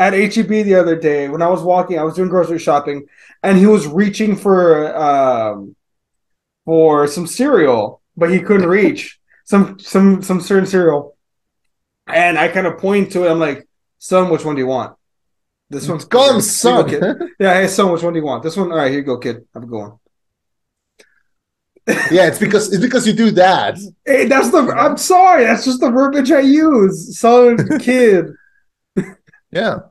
[0.00, 1.98] at HEB the other day when I was walking.
[1.98, 3.06] I was doing grocery shopping,
[3.42, 5.76] and he was reaching for um
[6.64, 11.16] for some cereal, but he couldn't reach some some some certain cereal.
[12.06, 13.30] And I kind of point to it.
[13.30, 14.96] I'm like, "Son, which one do you want?"
[15.68, 16.84] This one's Here you son.
[16.84, 17.30] go, kid.
[17.38, 18.42] Yeah, hey, son, which one do you want?
[18.42, 18.72] This one.
[18.72, 19.46] All right, here you go, kid.
[19.54, 19.92] Have a good one.
[22.10, 23.78] yeah, it's because it's because you do that.
[24.04, 24.58] Hey, that's the.
[24.58, 25.44] I'm sorry.
[25.44, 27.18] That's just the verbiage I use.
[27.18, 28.32] Son, kid.
[29.52, 29.89] Yeah.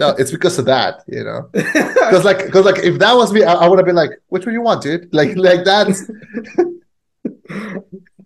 [0.00, 1.50] No, it's because of that, you know.
[2.10, 4.44] Because like, because like, if that was me, I, I would have been like, "Which
[4.46, 6.10] one you want, dude?" Like, like that's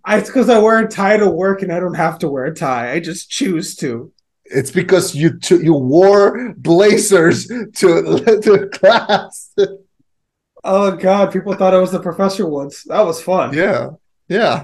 [0.05, 2.45] I, it's because I wear a tie to work and I don't have to wear
[2.45, 2.91] a tie.
[2.93, 4.11] I just choose to.
[4.45, 9.53] it's because you t- you wore blazers to to class.
[10.63, 12.83] Oh God, people thought I was the professor once.
[12.85, 13.53] That was fun.
[13.53, 13.89] yeah,
[14.29, 14.63] yeah.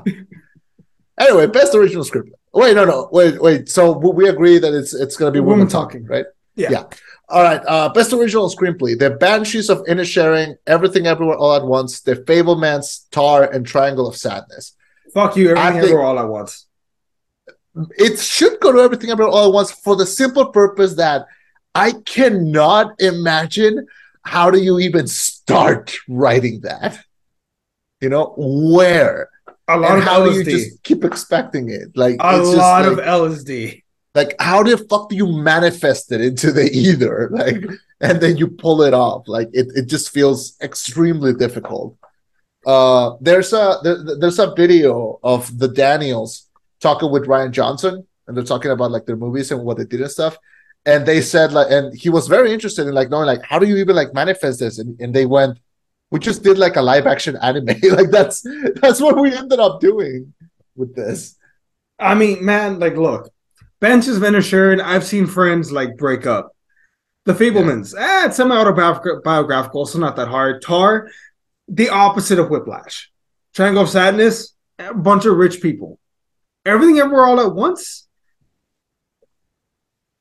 [1.20, 2.30] anyway, best original script.
[2.54, 3.70] Wait, no, no, wait, wait.
[3.70, 6.06] So we agree that it's it's gonna be woman talking.
[6.06, 6.26] talking, right?
[6.56, 6.70] Yeah.
[6.72, 6.84] Yeah.
[7.30, 7.62] All right.
[7.66, 13.10] Uh, best original screenplay: The Banshees of Inisherin, Everything Everywhere All at Once, The Fabelmans,
[13.12, 14.76] Tar, and Triangle of Sadness.
[15.14, 16.68] Fuck you, everything think- ever all at once.
[17.98, 21.26] it should go to everything everywhere all at once for the simple purpose that
[21.74, 23.88] I cannot imagine
[24.24, 27.00] how do you even start writing that?
[28.02, 29.30] You know, where?
[29.68, 30.50] A lot and of how do you LSD.
[30.52, 31.96] just keep expecting it?
[31.96, 33.84] Like a it's just lot like, of LSD.
[34.14, 37.30] Like how the fuck do you manifest it into the ether?
[37.34, 37.64] Like
[38.02, 39.28] and then you pull it off.
[39.28, 41.98] Like it, it just feels extremely difficult.
[42.66, 48.36] Uh there's a there, there's a video of the Daniels talking with Rian Johnson and
[48.36, 50.38] they're talking about like their movies and what they did and stuff.
[50.86, 53.68] And they said like and he was very interested in like knowing like how do
[53.68, 54.80] you even like manifest this?
[54.80, 55.60] And, and they went,
[56.12, 57.66] we just did like a live action anime.
[57.84, 58.46] like that's
[58.82, 60.34] that's what we ended up doing
[60.76, 61.38] with this.
[62.00, 63.30] I mean, man, like, look,
[63.82, 66.56] Banshees of Inisherin, I've seen friends like break up.
[67.26, 70.62] The Fabelmans, eh, it's semi autobiographical, so not that hard.
[70.62, 71.10] Tar,
[71.68, 73.12] the opposite of Whiplash.
[73.54, 76.00] Triangle of Sadness, a bunch of rich people.
[76.66, 78.08] Everything Everywhere All at Once.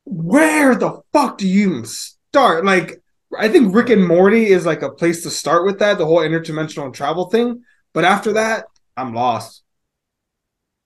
[0.05, 2.65] Where the fuck do you even start?
[2.65, 3.03] Like,
[3.39, 6.19] I think Rick and Morty is like a place to start with that, the whole
[6.19, 7.63] interdimensional travel thing.
[7.93, 9.63] But after that, I'm lost.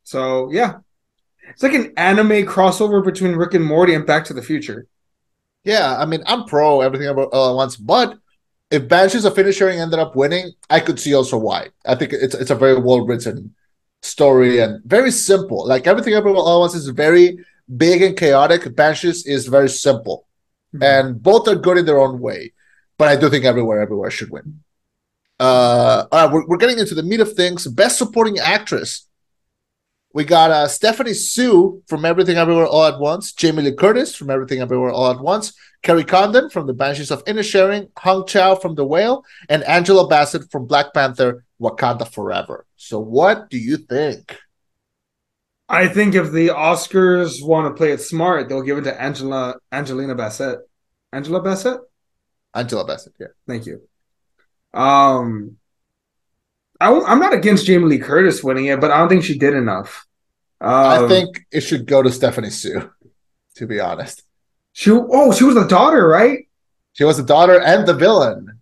[0.02, 0.78] So yeah,
[1.50, 4.86] it's like an anime crossover between Rick and Morty and Back to the Future.
[5.64, 8.18] Yeah, I mean, I'm pro everything about all at once, but
[8.70, 11.68] if Banshees of Inisherin ended up winning, I could see also why.
[11.86, 13.54] I think it's it's a very well written
[14.02, 15.66] story and very simple.
[15.66, 17.38] Like everything about all at once is very
[17.76, 18.74] big and chaotic.
[18.74, 20.26] Banshees is very simple,
[20.80, 22.52] and both are good in their own way.
[22.98, 24.60] But I do think everywhere everywhere should win.
[25.40, 27.66] Uh, all right, we're, we're getting into the meat of things.
[27.66, 29.06] Best supporting actress.
[30.14, 34.30] We got uh, Stephanie Hsu from Everything Everywhere All at Once, Jamie Lee Curtis from
[34.30, 38.76] Everything Everywhere All at Once, Kerry Condon from The Banshees of Inisherin, Hong Chau from
[38.76, 42.64] The Whale, and Angela Bassett from Black Panther: Wakanda Forever.
[42.76, 44.38] So, what do you think?
[45.68, 49.56] I think if the Oscars want to play it smart, they'll give it to Angela
[49.72, 50.60] Angelina Bassett.
[51.12, 51.80] Angela Bassett?
[52.54, 53.26] Angela Bassett, yeah.
[53.48, 53.82] Thank you.
[54.72, 55.56] Um,
[56.80, 59.54] I, am not against Jamie Lee Curtis winning it, but I don't think she did
[59.54, 60.06] enough.
[60.60, 62.90] Um, I think it should go to Stephanie Hsu,
[63.56, 64.22] to be honest.
[64.72, 64.90] she.
[64.90, 66.48] Oh, she was the daughter, right?
[66.94, 68.60] She was the daughter and the villain.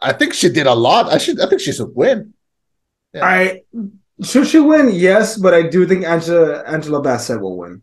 [0.00, 1.12] I think she did a lot.
[1.12, 1.40] I should.
[1.40, 2.34] I think she should win.
[3.12, 3.24] Yeah.
[3.24, 3.62] I
[4.22, 4.90] should she win?
[4.92, 7.82] Yes, but I do think Angela Angela Bassett will win.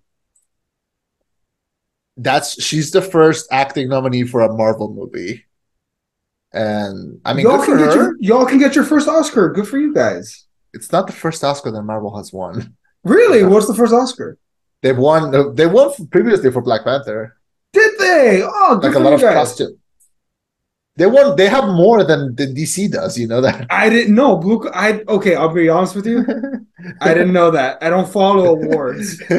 [2.17, 5.45] That's she's the first acting nominee for a Marvel movie,
[6.53, 7.95] and I mean, y'all can get her.
[7.95, 9.49] your y'all can get your first Oscar.
[9.51, 10.45] Good for you guys.
[10.73, 12.75] It's not the first Oscar that Marvel has won.
[13.05, 13.43] Really?
[13.43, 14.37] What's the first Oscar?
[14.81, 15.55] They've won.
[15.55, 17.35] They won previously for Black Panther,
[17.73, 18.41] Did they?
[18.45, 19.33] Oh, good like a lot of guys.
[19.33, 19.77] costume.
[20.95, 21.35] They won.
[21.35, 23.17] They have more than than DC does.
[23.17, 23.67] You know that.
[23.69, 24.37] I didn't know.
[24.37, 24.69] Blue.
[24.73, 25.35] I okay.
[25.35, 26.25] I'll be honest with you.
[27.01, 27.83] I didn't know that.
[27.83, 29.21] I don't follow awards.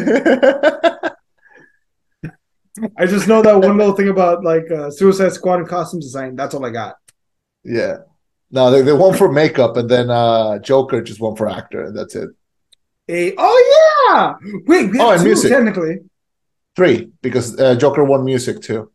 [2.98, 6.36] I just know that one little thing about like uh, Suicide Squad and costume design.
[6.36, 6.96] That's all I got.
[7.64, 7.98] Yeah.
[8.50, 11.96] No, they, they won for makeup, and then uh Joker just won for actor, and
[11.96, 12.30] that's it.
[13.08, 14.34] A oh yeah.
[14.66, 14.92] Wait.
[14.92, 15.50] we Oh, and two, music.
[15.50, 15.98] Technically,
[16.76, 18.90] Three because uh, Joker won music too.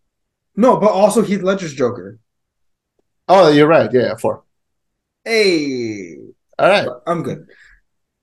[0.55, 2.19] no, but also Heath Ledger's Joker.
[3.27, 3.91] Oh, you're right.
[3.93, 4.43] Yeah, four.
[5.23, 6.17] Hey,
[6.57, 6.87] All right.
[7.05, 7.45] I'm good.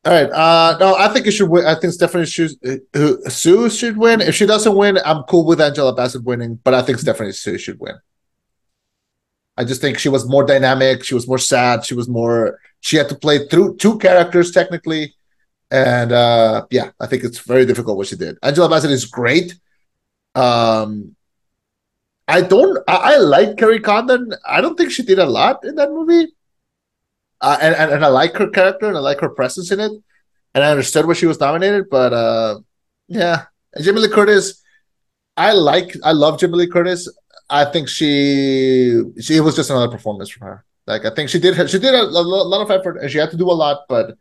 [0.04, 0.30] All right.
[0.30, 1.64] Uh, no, I think it should win.
[1.66, 2.48] I think Stephanie Hsu,
[2.94, 4.20] uh, Hsu should win.
[4.20, 7.58] If she doesn't win, I'm cool with Angela Bassett winning, but I think Stephanie Hsu
[7.58, 7.94] should win.
[9.56, 11.04] I just think she was more dynamic.
[11.04, 11.84] She was more sad.
[11.84, 12.58] She was more.
[12.80, 15.14] She had to play through two characters technically,
[15.70, 18.38] and uh, yeah, I think it's very difficult what she did.
[18.42, 19.54] Angela Bassett is great.
[20.34, 21.16] Um,
[22.28, 22.78] I don't.
[22.88, 24.32] I, I like Kerry Condon.
[24.46, 26.32] I don't think she did a lot in that movie.
[27.40, 29.92] Uh, and, and and I like her character and I like her presence in it,
[30.54, 31.88] and I understood why she was nominated.
[31.90, 32.60] But uh,
[33.08, 34.62] yeah, and Jamie Lee Curtis,
[35.36, 37.08] I like, I love Jamie Lee Curtis.
[37.48, 40.64] I think she she was just another performance from her.
[40.86, 43.30] Like I think she did she did a, a lot of effort and she had
[43.30, 44.16] to do a lot, but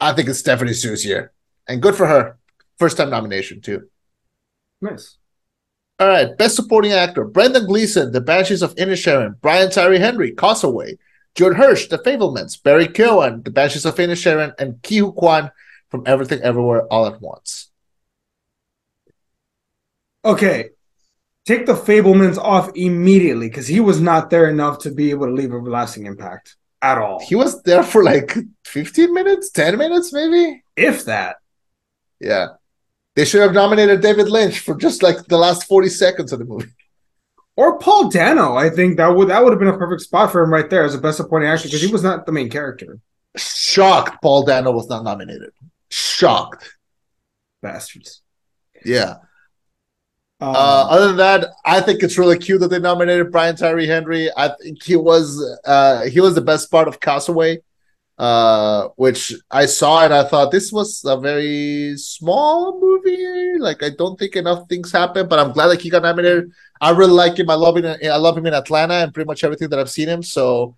[0.00, 1.32] I think it's Stephanie Hsu's year,
[1.66, 2.38] and good for her,
[2.78, 3.88] first time nomination too.
[4.80, 5.16] Nice.
[5.98, 10.96] All right, best supporting actor: Brendan Gleeson, The Banshees of Inisherin, Brian Tyree Henry, Causeway,
[11.34, 15.50] Judd Hirsch, The Fabelmans, Barry Keoghan, The Banshees of Inisherin, and Ke Huy Quan
[15.88, 17.70] from Everything Everywhere All at Once.
[20.24, 20.70] Okay.
[21.48, 25.32] Take the Fabelmans off immediately because he was not there enough to be able to
[25.32, 27.20] leave a lasting impact at all.
[27.20, 28.36] He was there for like
[28.66, 30.62] 15 minutes, 10 minutes, maybe.
[30.76, 31.36] if that.
[32.20, 32.48] Yeah,
[33.16, 36.44] they should have nominated David Lynch for just like the last 40 seconds of the
[36.44, 36.68] movie.
[37.56, 40.42] Or Paul Dano, I think that would that would have been a perfect spot for
[40.42, 42.98] him right there as a best supporting actor because he was not the main character.
[43.38, 45.52] Shocked, Paul Dano was not nominated.
[45.88, 46.76] Shocked.
[47.62, 48.20] Bastards.
[48.84, 49.14] Yeah.
[50.40, 53.86] Um, Uh, other than that, I think it's really cute that they nominated Brian Tyree
[53.88, 54.30] Henry.
[54.36, 57.58] I think he was uh, he was the best part of Causeway,
[58.18, 63.58] uh, which I saw and I thought this was a very small movie.
[63.58, 66.52] Like I don't think enough things happen, but I'm glad that he got nominated.
[66.80, 67.50] I really like him.
[67.50, 67.86] I love him.
[67.86, 70.22] I love him in Atlanta and pretty much everything that I've seen him.
[70.22, 70.76] So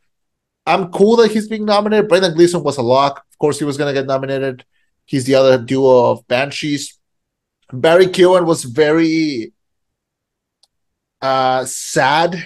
[0.67, 2.09] I'm cool that he's being nominated.
[2.09, 3.25] Brendan Gleeson was a lock.
[3.33, 4.65] Of course, he was going to get nominated.
[5.07, 6.99] He's the other duo of Banshees.
[7.73, 9.53] Barry Keoghan was very
[11.23, 12.43] uh sad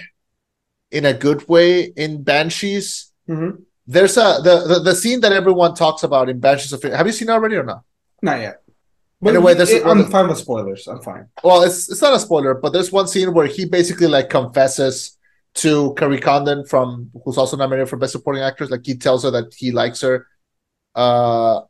[0.91, 3.11] in a good way in Banshees.
[3.27, 3.63] mhm.
[3.87, 7.13] There's a the, the the scene that everyone talks about in Banshees of Have you
[7.13, 7.83] seen it already or not?
[8.21, 8.61] Not yet.
[9.21, 10.87] But Anyway, this is- it- I'm fine with spoilers.
[10.87, 11.27] I'm fine.
[11.43, 15.17] Well, it's it's not a spoiler, but there's one scene where he basically like confesses
[15.55, 18.69] to Kerry Condon from who's also nominated for Best Supporting Actress.
[18.71, 20.27] Like he tells her that he likes her.
[20.95, 21.61] Uh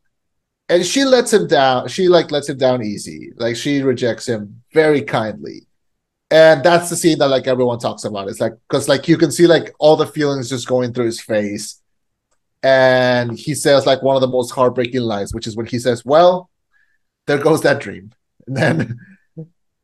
[0.69, 1.87] and she lets him down.
[1.87, 3.31] She like lets him down easy.
[3.35, 5.67] Like she rejects him very kindly.
[6.31, 8.27] And that's the scene that like everyone talks about.
[8.27, 11.21] It's like because like you can see like all the feelings just going through his
[11.21, 11.81] face.
[12.63, 16.03] And he says like one of the most heartbreaking lines, which is when he says,
[16.03, 16.49] Well,
[17.27, 18.11] there goes that dream.
[18.47, 18.99] And then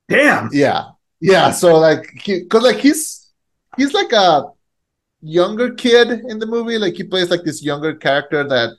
[0.07, 0.49] Damn.
[0.51, 1.49] yeah, yeah.
[1.49, 3.32] So like, he, cause like he's
[3.75, 4.51] he's like a
[5.21, 6.77] younger kid in the movie.
[6.77, 8.75] Like he plays like this younger character that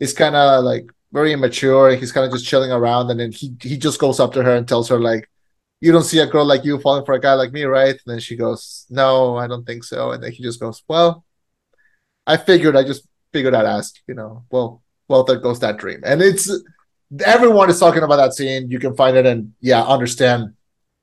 [0.00, 1.90] is kind of like very immature.
[1.90, 4.42] And he's kind of just chilling around, and then he he just goes up to
[4.42, 5.28] her and tells her like,
[5.80, 8.00] "You don't see a girl like you falling for a guy like me, right?" And
[8.06, 11.24] then she goes, "No, I don't think so." And then he just goes, "Well,
[12.26, 12.76] I figured.
[12.76, 13.96] I just figured I'd ask.
[14.06, 16.50] You know, well, well, there goes that dream." And it's
[17.24, 18.70] everyone is talking about that scene.
[18.70, 20.54] You can find it and yeah, understand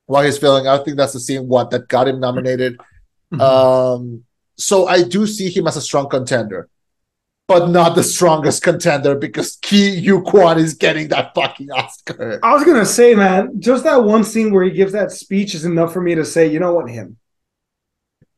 [0.05, 0.67] why he's feeling.
[0.67, 2.79] I think that's the scene what that got him nominated.
[3.33, 3.41] Mhm.
[3.41, 4.23] Um,
[4.57, 6.69] so I do see him as a strong contender,
[7.47, 12.39] but not the strongest contender because Ke Huy Quan is getting that fucking Oscar.
[12.43, 15.63] I was gonna say, man, just that one scene where he gives that speech is
[15.65, 17.17] enough for me to say, you know what, him.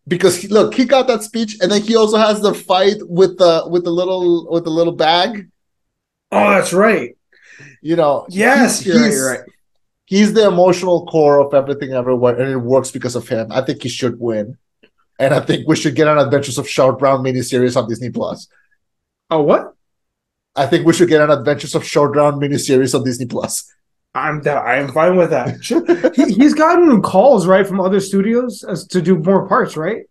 [0.07, 3.37] Because he, look, he got that speech, and then he also has the fight with
[3.37, 5.49] the with the little with the little bag.
[6.31, 7.15] Oh, that's right.
[7.81, 9.05] You know, Yes, he's- you're right.
[9.05, 9.41] he's- You're right.
[10.05, 13.51] He's the emotional core of everything everywhere, and it works because of him.
[13.51, 14.57] I think he should win,
[15.19, 18.47] and I think we should get an Adventures of Charlotte Brown miniseries on Disney Plus.
[19.29, 19.75] Oh, what?
[20.55, 23.71] I think we should get an Adventures of Short Round miniseries on Disney Plus.
[24.13, 26.13] I'm da- I'm fine with that.
[26.15, 30.05] he, he's gotten calls right from other studios as to do more parts, right?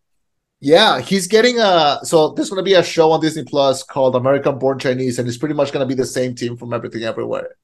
[0.60, 4.58] Yeah, he's getting a so there's gonna be a show on Disney Plus called American
[4.58, 7.56] Born Chinese, and it's pretty much gonna be the same team from Everything Everywhere.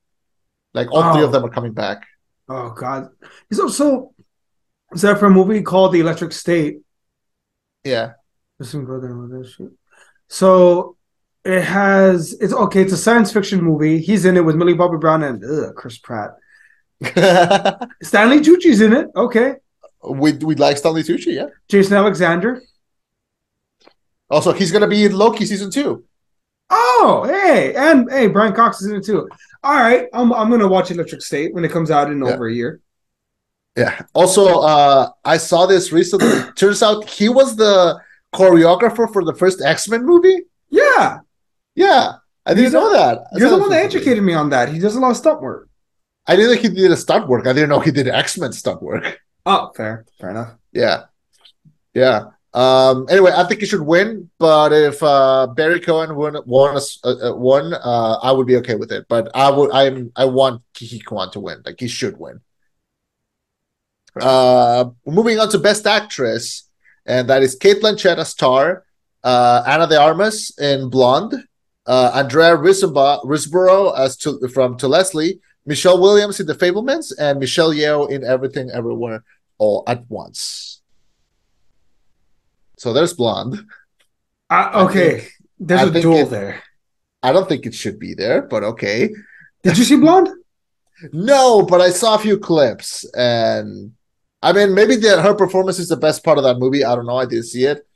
[0.75, 1.33] Like all three of oh.
[1.33, 2.07] them are coming back.
[2.49, 3.09] Oh God.
[3.53, 4.15] So so
[4.93, 6.81] is that for a movie called The Electric State?
[7.85, 8.13] Yeah.
[8.59, 9.71] Listen, go there with this shit.
[10.29, 10.97] So
[11.45, 12.83] it has it's okay.
[12.83, 13.99] It's a science fiction movie.
[13.99, 16.31] He's in it with Millie Bobby Brown and ugh, Chris Pratt.
[18.03, 19.09] Stanley Tucci's in it.
[19.15, 19.57] Okay.
[20.09, 21.47] we we like Stanley Tucci, yeah.
[21.69, 22.63] Jason Alexander.
[24.31, 26.05] Also, he's gonna be in Loki season two.
[26.71, 29.29] Oh, hey, and hey, Brian Cox is in it too.
[29.63, 32.33] All right, I'm I'm gonna watch Electric State when it comes out in Yeah.
[32.33, 32.81] over a year.
[33.77, 34.01] Yeah.
[34.15, 36.51] Also, uh I saw this recently.
[36.57, 38.01] Turns out he was the
[38.35, 40.43] choreographer for the first X-Men movie.
[40.71, 41.19] Yeah,
[41.75, 42.13] Yeah.
[42.47, 43.27] I didn't He's know that.
[43.35, 44.69] You're the one that educated me on that.
[44.69, 45.69] He does a lot of stunt work.
[46.27, 47.47] I didn't know he did a stunt work.
[47.47, 49.21] I didn't know he did X-Men stunt work.
[49.47, 50.55] Oh, fair, fair enough.
[50.73, 51.05] Yeah.
[51.93, 52.27] Yeah.
[52.55, 57.01] Um, anyway, I think he should win, but if uh, Barry Cohen won won, us-
[57.03, 59.07] uh, uh, won uh, I would be okay with it.
[59.09, 61.63] But I would I'm I want Kiki Kwan to win.
[61.67, 62.41] Like he should win.
[64.21, 66.69] Uh, moving on to Best Actress,
[67.05, 68.85] and that is Cate Blanchett as Tar,
[69.25, 71.35] uh, Ana de Armas in Blonde,
[71.87, 77.73] uh, Andrea Riseborough as to, from To Leslie, Michelle Williams in The Fabelmans, and Michelle
[77.73, 79.25] Yeoh in Everything Everywhere
[79.59, 80.81] All at Once.
[82.77, 83.65] So there's Blonde.
[84.51, 86.63] Uh, okay, think- there's I a duel it- there.
[87.23, 89.09] I don't think it should be there, but okay.
[89.63, 90.29] Did you see Blonde?
[91.13, 93.93] No, but I saw a few clips, and
[94.43, 96.85] I mean, maybe the, her performance is the best part of that movie.
[96.85, 97.17] I don't know.
[97.17, 97.87] I didn't see it,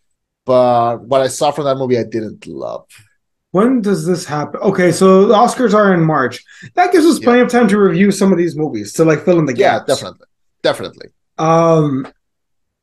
[0.46, 2.86] but what I saw from that movie, I didn't love.
[3.52, 4.60] When does this happen?
[4.60, 6.44] Okay, so the Oscars are in March.
[6.74, 7.24] That gives us Yeah.
[7.24, 9.88] plenty of time to review some of these movies to like fill in the gaps.
[9.88, 10.26] Yeah, definitely,
[10.62, 11.08] definitely.
[11.38, 12.06] Um,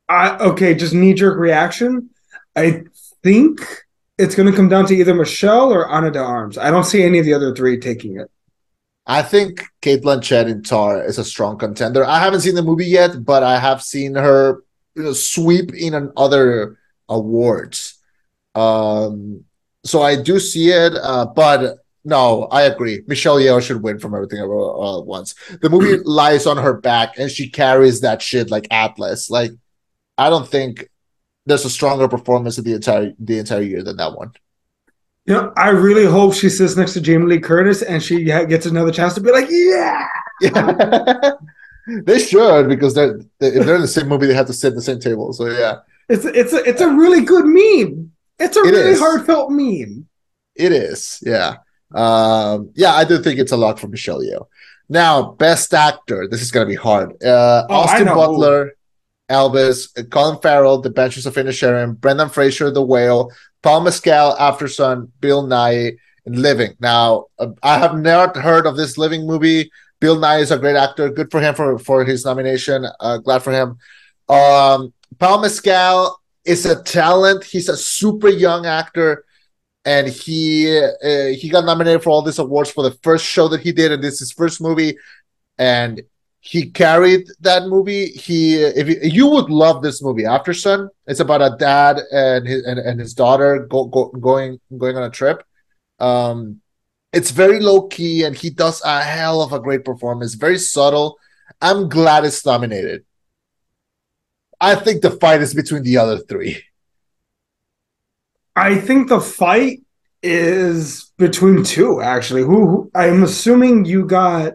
[0.10, 2.10] I okay, just knee jerk reaction.
[2.56, 2.84] I
[3.24, 3.60] think
[4.18, 6.58] it's going to come down to either Michelle or Ana de Armas.
[6.58, 8.32] I don't see any of the other three taking it.
[9.08, 12.04] I think Cate Blanchett in Tar is a strong contender.
[12.04, 14.64] I haven't seen the movie yet, but I have seen her
[14.96, 17.96] you know, sweep in other awards.
[18.56, 19.45] Um,
[19.86, 23.04] so I do see it, uh, but no, I agree.
[23.08, 25.36] Michelle Yeoh should win from everything at once.
[25.62, 29.30] The movie lies on her back and she carries that shit like Atlas.
[29.30, 29.52] Like,
[30.18, 30.90] I don't think
[31.46, 34.32] there's a stronger performance of the entire the entire year than that one.
[35.26, 38.68] You know, I really hope she sits next to Jamie Lee Curtis and she gets
[38.68, 40.08] another chance to be like, yeah.
[40.42, 41.32] Yeah.
[42.04, 44.70] they should because they're they, if they're in the same movie, they have to sit
[44.70, 45.34] at the same table.
[45.34, 45.80] So yeah,
[46.10, 48.12] it's it's a, it's a really good meme.
[48.40, 49.00] It's a It really is.
[49.00, 50.08] heartfelt meme.
[50.56, 51.20] it is.
[51.22, 51.58] Yeah,
[51.94, 54.48] um, yeah, I do think it's a lot for Michelle Yeoh.
[54.90, 56.28] Now, best actor.
[56.30, 57.12] This is gonna be hard.
[57.24, 58.06] Uh, Oh, Austin.
[58.06, 58.72] Butler,
[59.30, 63.32] Elvis, Colin Farrell, The Banshees of Inisherin, Brendan Fraser, The Whale,
[63.64, 66.76] Paul Mescal, Aftersun, Bill Nighy, and Living.
[66.80, 69.72] Now, uh, I have not heard of this Living movie.
[70.00, 71.10] Bill Nighy is a great actor.
[71.10, 72.86] Good for him for, for his nomination.
[73.00, 73.78] Uh, glad for him.
[74.30, 77.44] Um, Paul Mescal is a talent.
[77.44, 79.26] He's a super young actor,
[79.84, 83.62] and he uh, he got nominated for all these awards for the first show that
[83.62, 84.98] he did, and this is his first movie,
[85.58, 86.02] and
[86.40, 88.08] he carried that movie.
[88.08, 90.90] He if you, you would love this movie, Aftersun.
[91.08, 95.04] It's about a dad and his and, and his daughter go, go, going going on
[95.04, 95.44] a trip.
[96.00, 96.62] Um,
[97.12, 100.36] it's very low key, and he does a hell of a great performance.
[100.36, 101.18] Very subtle.
[101.62, 103.06] I'm glad it's nominated.
[104.62, 106.64] I think the fight is between the other three.
[108.56, 109.82] I think the fight
[110.24, 112.42] is between two, actually.
[112.42, 114.54] Who, who I'm assuming you got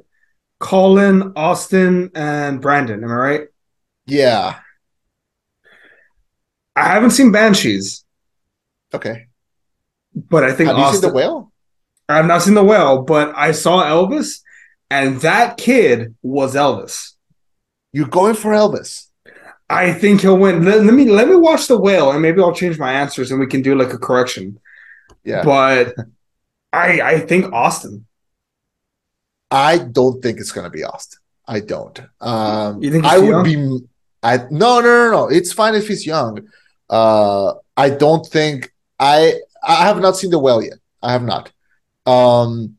[0.58, 3.02] Colin, Austin, and Brandon.
[3.04, 3.40] Am I right?
[4.06, 4.58] Yeah.
[6.76, 8.04] I haven't seen Banshees,
[8.94, 9.26] Okay.
[10.14, 11.08] but I think Have you seen Austin.
[11.10, 11.52] the whale?
[12.08, 14.40] I've not seen the whale, but I saw Elvis,
[14.90, 17.12] and that kid was Elvis.
[17.92, 19.06] You're going for Elvis.
[19.70, 20.64] I think he'll win.
[20.64, 23.38] Let, let me let me watch the whale, and maybe I'll change my answers, and
[23.38, 24.58] we can do like a correction.
[25.24, 25.44] Yeah.
[25.44, 25.94] But
[26.72, 28.06] I I think Austin.
[29.50, 31.20] I don't think it's gonna be Austin.
[31.46, 32.00] I don't.
[32.20, 33.56] Um, You think he's I too would be.
[34.22, 35.28] I no no no no.
[35.28, 36.48] It's fine if he's young.
[36.88, 39.34] Uh, I don't think I.
[39.62, 40.78] I have not seen the whale yet.
[41.02, 41.52] I have not.
[42.06, 42.76] Um.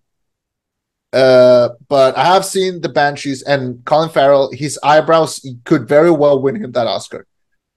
[1.14, 4.51] Uh, but I have seen the Banshees and Colin Farrell.
[4.51, 7.28] His eyebrows could very well win him that Oscar.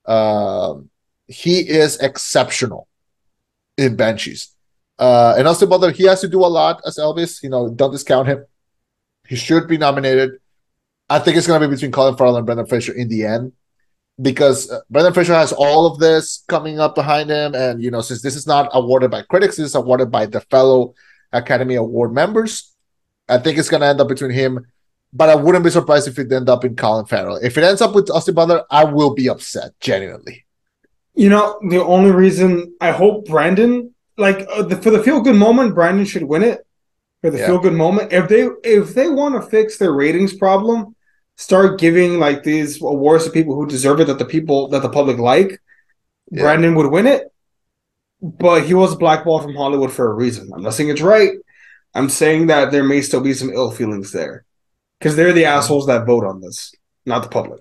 [0.06, 0.90] Um,
[1.26, 2.86] he is exceptional
[3.76, 4.54] in Banshees.
[4.98, 7.42] Uh, and Austin Butler, he has to do a lot as Elvis.
[7.42, 8.44] You know, don't discount him.
[9.26, 10.38] He should be nominated.
[11.08, 13.52] I think it's going to be between Colin Farrell and Brendan Fraser in the end
[14.20, 17.54] because uh, Brendan Fraser has all of this coming up behind him.
[17.54, 20.40] And, you know, since this is not awarded by critics, this is awarded by the
[20.42, 20.94] fellow
[21.32, 22.73] Academy Award members.
[23.28, 24.66] I think it's going to end up between him,
[25.12, 27.36] but I wouldn't be surprised if it end up in Colin Farrell.
[27.36, 30.44] If it ends up with Austin Butler, I will be upset, genuinely.
[31.14, 35.36] You know, the only reason I hope Brandon, like uh, the, for the feel good
[35.36, 36.66] moment, Brandon should win it.
[37.22, 37.46] For the Yeah.
[37.46, 40.94] feel good moment, if they if they want to fix their ratings problem,
[41.36, 44.90] start giving like these awards to people who deserve it that the people that the
[44.90, 45.60] public like.
[46.30, 46.42] Yeah.
[46.42, 47.32] Brandon would win it,
[48.20, 50.50] but he was blackballed from Hollywood for a reason.
[50.54, 51.32] I'm not saying it's right.
[51.94, 54.44] I'm saying that there may still be some ill feelings there
[54.98, 56.74] because they're the assholes that vote on this,
[57.06, 57.60] not the public.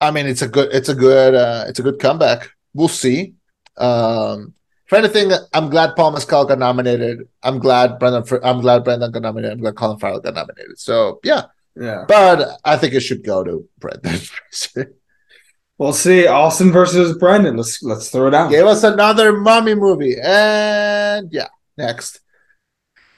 [0.00, 2.50] I mean, it's a good, it's a good, uh, it's a good comeback.
[2.72, 3.34] We'll see.
[3.76, 4.54] Um,
[4.86, 7.28] for anything, I'm glad Paul Mescal got nominated.
[7.42, 9.52] I'm glad Brendan, I'm glad Brendan got nominated.
[9.54, 10.78] I'm glad Colin Farrell got nominated.
[10.78, 11.42] So yeah,
[11.76, 12.04] Yeah.
[12.06, 14.20] but I think it should go to Brendan.
[15.78, 16.26] We'll see.
[16.26, 17.56] Austin versus Brendan.
[17.56, 18.50] Let's let's throw it out.
[18.50, 22.20] Gave us another mummy movie, and yeah, next.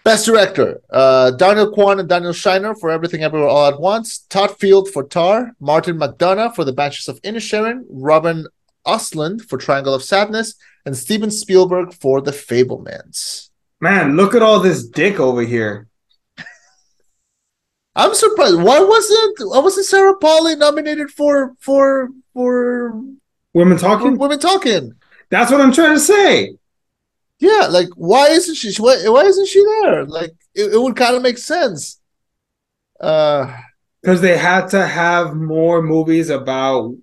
[0.04, 4.18] Best director: uh, Daniel Kwan and Daniel Scheinert for Everything Everywhere All at Once.
[4.28, 5.52] Todd Field for Tar.
[5.58, 7.84] Martin McDonagh for The Banshees of Inisherin.
[7.88, 8.46] Ruben
[8.86, 10.54] Östlund for Triangle of Sadness,
[10.84, 13.50] and Steven Spielberg for The Fabelmans.
[13.80, 15.88] Man, look at all this dick over here.
[17.96, 18.56] I'm surprised.
[18.56, 23.00] Why wasn't why wasn't Sarah Polley nominated for for for,
[23.52, 24.16] Women talking.
[24.18, 24.94] Women Talking?
[25.30, 26.54] That's what I'm trying to say.
[27.38, 28.72] Yeah, like why isn't she?
[28.80, 30.04] Why, why isn't she there?
[30.04, 32.00] Like it, it would kind of make sense.
[33.00, 33.56] Uh,
[34.02, 36.94] Because they had to have more movies about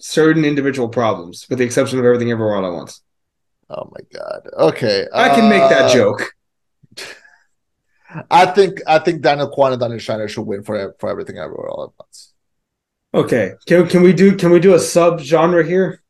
[0.00, 3.02] certain individual problems, with the exception of everything everywhere all at once.
[3.70, 4.48] oh my god.
[4.70, 6.34] Okay, I can make that uh, joke.
[8.30, 11.68] I think I think Daniel Kwan and Daniel Scheinert should win for for everything everywhere
[11.68, 12.32] all at once.
[13.14, 13.52] Okay.
[13.66, 16.02] Can can we do can we do a sub genre here?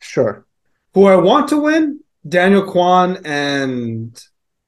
[0.00, 0.44] Sure.
[0.94, 2.00] Who I want to win?
[2.28, 4.20] Daniel Kwan and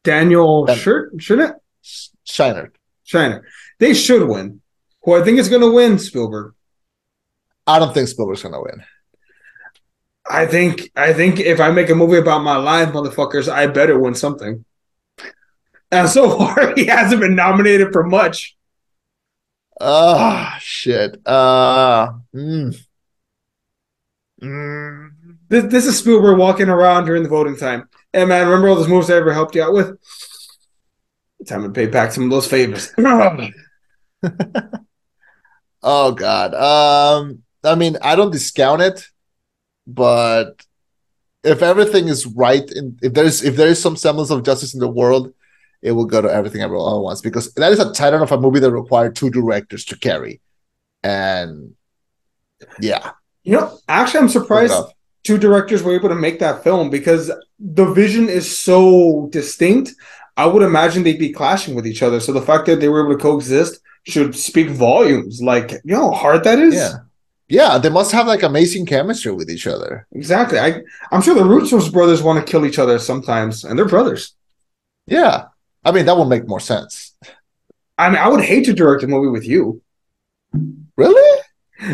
[0.02, 2.72] Daniel Dan- Shirt Shouldn't Sh- Shiner.
[3.04, 3.46] Shiner.
[3.78, 4.60] They should win.
[5.02, 6.54] Who I think is gonna win, Spielberg.
[7.66, 8.82] I don't think Spielberg's gonna win.
[10.28, 13.98] I think I think if I make a movie about my life, motherfuckers, I better
[13.98, 14.64] win something.
[15.90, 18.56] And so far, he hasn't been nominated for much.
[19.86, 21.20] Ah, shit.
[21.26, 22.74] Uh, mm.
[24.42, 25.10] Mm.
[25.48, 27.88] This, this is Spielberg walking around during the voting time.
[28.12, 29.98] Hey man, remember all those moves I ever helped you out with?
[31.46, 32.92] Time to pay back some of those favors.
[35.86, 36.54] Oh God.
[36.54, 39.06] Um, I mean, I don't discount it,
[39.86, 40.64] but
[41.44, 44.80] if everything is right, in if there's if there is some semblance of justice in
[44.80, 45.34] the world,
[45.84, 48.32] it will go to everything everyone all at once because that is a title of
[48.32, 50.40] a movie that required two directors to carry,
[51.02, 51.74] and
[52.80, 53.12] yeah,
[53.44, 54.74] you know, actually, I'm surprised
[55.22, 57.30] two directors were able to make that film because
[57.60, 59.92] the vision is so distinct.
[60.36, 62.18] I would imagine they'd be clashing with each other.
[62.18, 65.40] So the fact that they were able to coexist should speak volumes.
[65.42, 66.74] Like, you know how hard that is?
[66.74, 66.94] yeah,
[67.48, 67.78] yeah.
[67.78, 70.06] They must have like amazing chemistry with each other.
[70.12, 70.58] Exactly.
[70.58, 70.80] I,
[71.12, 74.34] I'm sure the Russo brothers want to kill each other sometimes, and they're brothers.
[75.06, 75.44] Yeah,
[75.84, 77.14] I mean that would make more sense.
[77.96, 79.82] I mean, I would hate to direct a movie with you.
[80.96, 81.40] Really?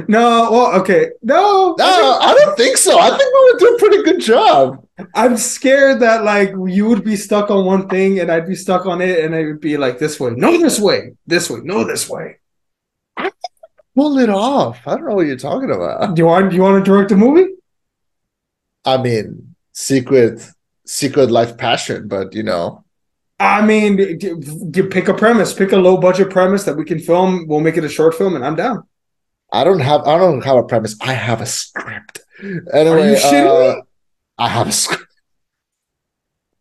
[0.08, 1.10] No, well, okay.
[1.22, 2.98] No, No, I don't think so.
[2.98, 4.86] I think we would do a pretty good job.
[5.14, 8.86] I'm scared that like you would be stuck on one thing and I'd be stuck
[8.86, 11.84] on it, and it would be like this way, no, this way, this way, no,
[11.84, 12.36] this way.
[13.96, 14.86] Pull it off.
[14.86, 16.14] I don't know what you're talking about.
[16.14, 16.50] Do you want?
[16.50, 17.54] Do you want to direct a movie?
[18.84, 20.46] I mean, secret,
[20.86, 22.84] secret life passion, but you know,
[23.40, 27.46] I mean, g- pick a premise, pick a low budget premise that we can film.
[27.48, 28.86] We'll make it a short film, and I'm down.
[29.50, 30.94] I don't have, I don't have a premise.
[31.00, 32.20] I have a script.
[32.42, 33.82] Anyway, Are you shitting uh, me?
[34.38, 35.06] I have a script.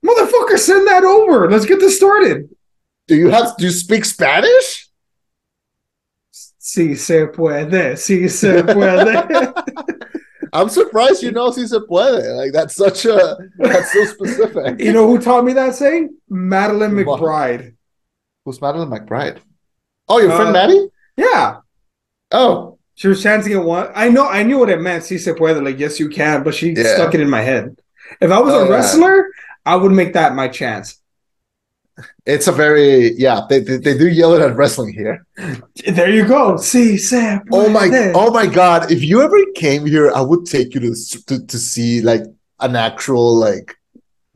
[0.05, 1.51] Motherfucker, send that over.
[1.51, 2.49] Let's get this started.
[3.07, 3.57] Do you have?
[3.57, 4.87] Do you speak Spanish?
[6.31, 9.53] Si se puede, si se puede.
[10.53, 12.35] I'm surprised you know si se puede.
[12.37, 14.79] Like that's such a that's so specific.
[14.83, 16.15] you know who taught me that saying?
[16.29, 17.75] Madeline McBride.
[18.45, 19.39] Who's Madeline McBride?
[20.07, 20.87] Oh, your friend Uh, Maddie?
[21.17, 21.57] Yeah,
[22.31, 23.89] Oh, she was chanting it one.
[23.95, 25.03] I know, I knew what it meant.
[25.03, 26.83] Si se puede, like yes, you can, but she Yeah.
[26.95, 27.75] stuck it in my head.
[28.21, 28.71] If I was Oh, a yeah.
[28.71, 29.27] wrestler,
[29.65, 30.98] I would make that my chance.
[32.25, 33.41] It's a very yeah.
[33.49, 35.25] They, they they do yell it at wrestling here.
[35.87, 36.57] There you go.
[36.57, 37.41] See, Sam.
[37.51, 38.91] Oh my oh my god!
[38.91, 40.95] If you ever came here, I would take you to
[41.27, 42.23] to, to see like
[42.59, 43.75] an actual like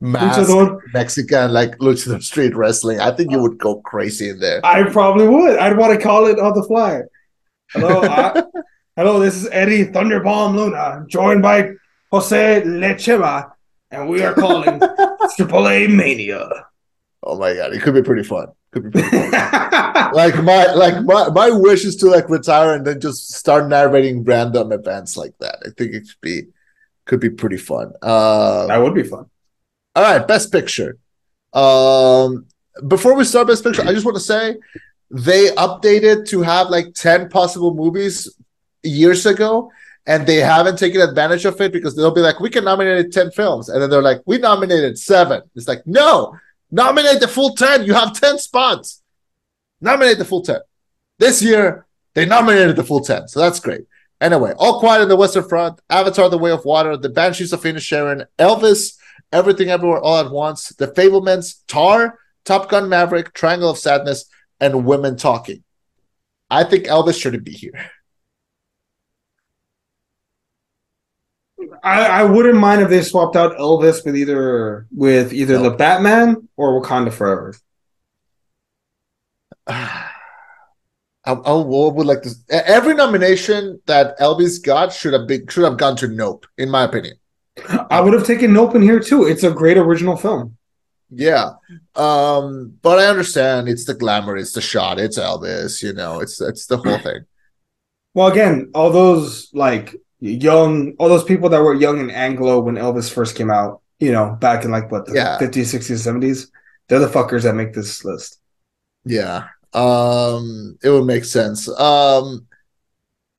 [0.03, 0.79] Luchador.
[0.93, 2.99] Mexican like luchador street wrestling.
[2.99, 4.59] I think you would go crazy in there.
[4.65, 5.57] I probably would.
[5.57, 7.03] I'd want to call it on the fly.
[7.71, 8.43] Hello, I,
[8.97, 9.19] hello.
[9.19, 11.71] This is Eddie Thunderbomb Luna, joined by
[12.11, 13.53] Jose Lecheva,
[13.91, 14.81] and we are calling
[15.37, 16.49] Triple A Mania.
[17.25, 18.47] Oh my god, it could be pretty fun.
[18.71, 19.31] Could be pretty fun.
[20.13, 24.23] like my like my, my wish is to like retire and then just start narrating
[24.23, 25.57] random events like that.
[25.65, 26.41] I think it could be
[27.05, 27.93] could be pretty fun.
[28.01, 29.25] Uh, that would be fun.
[29.95, 30.97] All right, best picture.
[31.53, 32.47] Um,
[32.87, 34.57] before we start best picture, I just want to say
[35.11, 38.35] they updated to have like 10 possible movies
[38.81, 39.71] years ago,
[40.07, 43.31] and they haven't taken advantage of it because they'll be like, we can nominate 10
[43.31, 43.69] films.
[43.69, 45.41] And then they're like, we nominated seven.
[45.55, 46.35] It's like, no,
[46.73, 47.85] nominate the full 10.
[47.85, 49.01] You have 10 spots.
[49.79, 50.57] Nominate the full 10.
[51.19, 53.27] This year, they nominated the full 10.
[53.27, 53.81] So that's great.
[54.19, 57.61] Anyway, All Quiet on the Western Front, Avatar The Way of Water, The Banshees of
[57.61, 58.97] Inisherin, Elvis,
[59.31, 64.25] Everything Everywhere All at Once, The Fabelmans, Tar, Top Gun Maverick, Triangle of Sadness,
[64.59, 65.63] and Women Talking.
[66.49, 67.73] I think Elvis shouldn't be here.
[71.83, 76.47] I, I wouldn't mind if they swapped out Elvis with either with either the Batman
[76.57, 77.55] or Wakanda Forever.
[81.25, 82.35] I, I would like to.
[82.49, 86.83] Every nomination that Elvis got should have been should have gone to Nope, in my
[86.83, 87.15] opinion.
[87.89, 89.25] I would have taken Nope in here too.
[89.25, 90.57] It's a great original film.
[91.09, 91.51] Yeah,
[91.95, 95.81] um, but I understand it's the glamour, it's the shot, it's Elvis.
[95.81, 97.25] You know, it's it's the whole thing.
[98.13, 99.95] Well, again, all those like
[100.31, 104.11] young, all those people that were young in Anglo when Elvis first came out, you
[104.11, 105.37] know, back in like what the Yeah.
[105.39, 106.47] 50s, 60s, 70s,
[106.87, 108.39] they're the fuckers that make this list.
[109.05, 109.47] Yeah.
[109.73, 111.67] Um it would make sense.
[111.79, 112.47] Um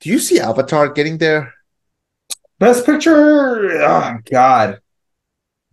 [0.01, 1.53] do you see Avatar getting there?
[2.59, 4.79] Best picture, oh god,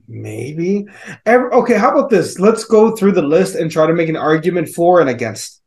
[0.08, 0.86] maybe.
[1.26, 2.38] Every, okay, how about this?
[2.38, 5.60] Let's go through the list and try to make an argument for and against.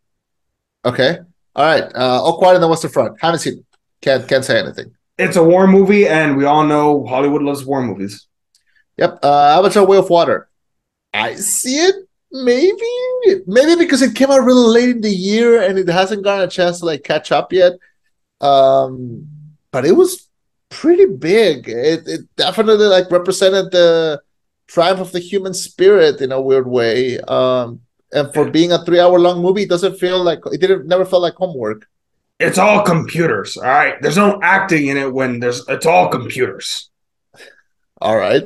[0.86, 1.20] Okay.
[1.56, 1.84] All right.
[1.93, 3.18] Uh All Quiet on the Western Front.
[3.22, 3.66] Haven't seen it.
[4.02, 4.95] Can't can't say anything.
[5.18, 8.28] It's a war movie, and we all know Hollywood loves war movies.
[8.97, 9.20] Yep.
[9.24, 10.49] Uh Avatar Way of Water.
[11.13, 11.95] I see it.
[12.32, 13.43] Maybe.
[13.47, 16.51] Maybe because it came out really late in the year and it hasn't gotten a
[16.51, 17.74] chance to like catch up yet.
[18.41, 19.28] Um
[19.72, 20.30] but it was
[20.70, 21.68] pretty big.
[21.70, 24.22] It it definitely like represented the
[24.68, 27.20] triumph of the human spirit in a weird way.
[27.20, 30.88] Um, and for being a three hour long movie, it doesn't feel like it didn't
[30.88, 31.88] never felt like homework.
[32.40, 33.58] It's all computers.
[33.58, 34.02] All right.
[34.02, 36.90] There's no acting in it when there's it's all computers.
[38.02, 38.44] All right.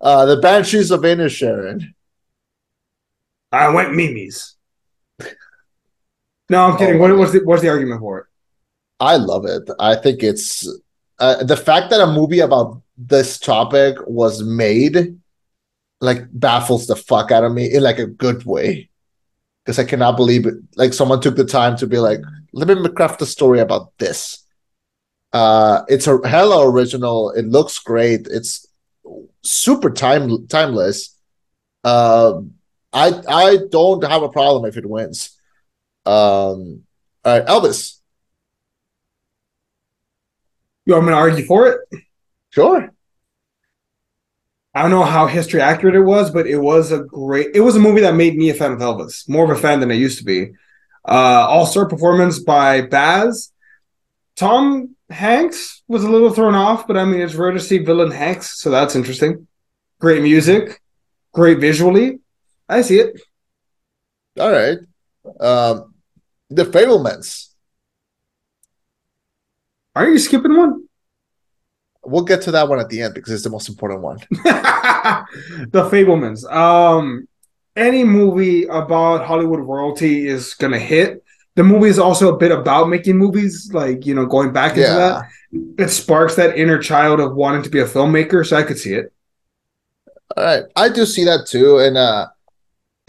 [0.00, 1.94] Uh, the Banshees of Inisherin.
[3.52, 4.56] I went Mimi's.
[6.48, 6.96] No, I'm kidding.
[6.96, 8.26] Oh, what, was the what's the argument for it?
[8.98, 9.70] I love it.
[9.78, 10.68] I think it's
[11.18, 15.18] uh, the fact that a movie about this topic was made,
[16.00, 18.90] like baffles the fuck out of me in like a good way,
[19.64, 20.54] because I cannot believe it.
[20.76, 22.20] Like someone took the time to be like,
[22.52, 24.44] let me craft a story about this.
[25.32, 27.30] Uh, it's a hella original.
[27.30, 28.26] It looks great.
[28.30, 28.66] It's
[29.42, 31.16] super time timeless.
[31.84, 32.40] Uh,
[32.92, 35.36] I I don't have a problem if it wins.
[36.06, 36.84] Um,
[37.24, 37.98] all right, Elvis.
[40.86, 42.02] You want me to argue for it?
[42.50, 42.90] Sure.
[44.74, 47.48] I don't know how history accurate it was, but it was a great.
[47.54, 49.80] It was a movie that made me a fan of Elvis, more of a fan
[49.80, 50.52] than I used to be.
[51.06, 53.52] Uh, All star performance by Baz.
[54.36, 58.10] Tom Hanks was a little thrown off, but I mean, it's rare to see villain
[58.10, 59.46] Hanks, so that's interesting.
[60.00, 60.80] Great music,
[61.32, 62.20] great visually.
[62.68, 63.20] I see it.
[64.38, 64.78] All right.
[65.40, 65.94] Um,
[66.48, 67.48] the Fabelmans.
[69.94, 70.84] Are you skipping one?
[72.04, 74.18] We'll get to that one at the end because it's the most important one.
[74.30, 76.50] the Fabelmans.
[76.50, 77.28] Um,
[77.80, 81.24] any movie about Hollywood royalty is gonna hit.
[81.56, 84.82] The movie is also a bit about making movies, like you know, going back into
[84.82, 84.96] Yeah.
[84.96, 85.84] that.
[85.84, 88.94] It sparks that inner child of wanting to be a filmmaker, so I could see
[88.94, 89.12] it.
[90.36, 90.64] All right.
[90.76, 91.78] I do see that too.
[91.78, 92.28] And uh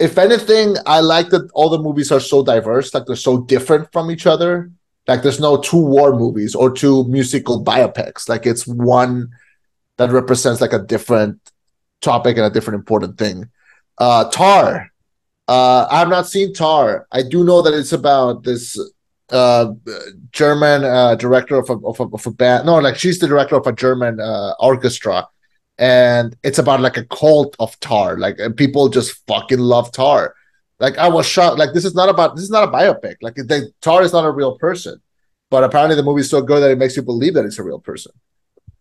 [0.00, 3.92] if anything, I like that all the movies are so diverse, like they're so different
[3.92, 4.72] from each other.
[5.06, 8.28] Like there's no two war movies or two musical biopics.
[8.28, 9.30] Like it's one
[9.98, 11.38] that represents like a different
[12.00, 13.48] topic and a different important thing.
[13.98, 14.88] Uh Tar.
[15.48, 17.06] Uh I have not seen Tar.
[17.12, 18.78] I do know that it's about this
[19.30, 19.72] uh
[20.32, 22.66] German uh director of a, of a, of a band.
[22.66, 25.26] No, like she's the director of a German uh orchestra
[25.78, 30.34] and it's about like a cult of tar like and people just fucking love tar
[30.80, 33.34] like i was shocked like this is not about this is not a biopic like
[33.36, 35.00] the tar is not a real person
[35.50, 37.78] but apparently the movie's so good that it makes you believe that it's a real
[37.80, 38.12] person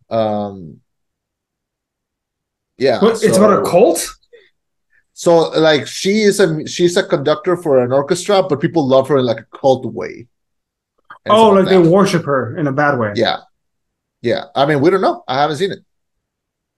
[0.09, 0.81] um
[2.77, 4.05] yeah But it's so- about a cult.
[5.23, 5.31] So
[5.69, 9.25] like she is a she's a conductor for an orchestra but people love her in
[9.31, 10.13] like a cult way
[11.25, 13.11] And Oh, like they worship her in a bad way.
[13.23, 13.37] yeah
[14.29, 15.81] yeah i mean we don't know i haven't seen it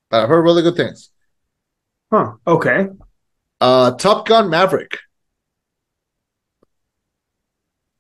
[0.10, 1.10] but i've heard really good things
[2.12, 2.28] Huh.
[2.46, 2.80] Okay.
[3.62, 4.94] uh top gun maverick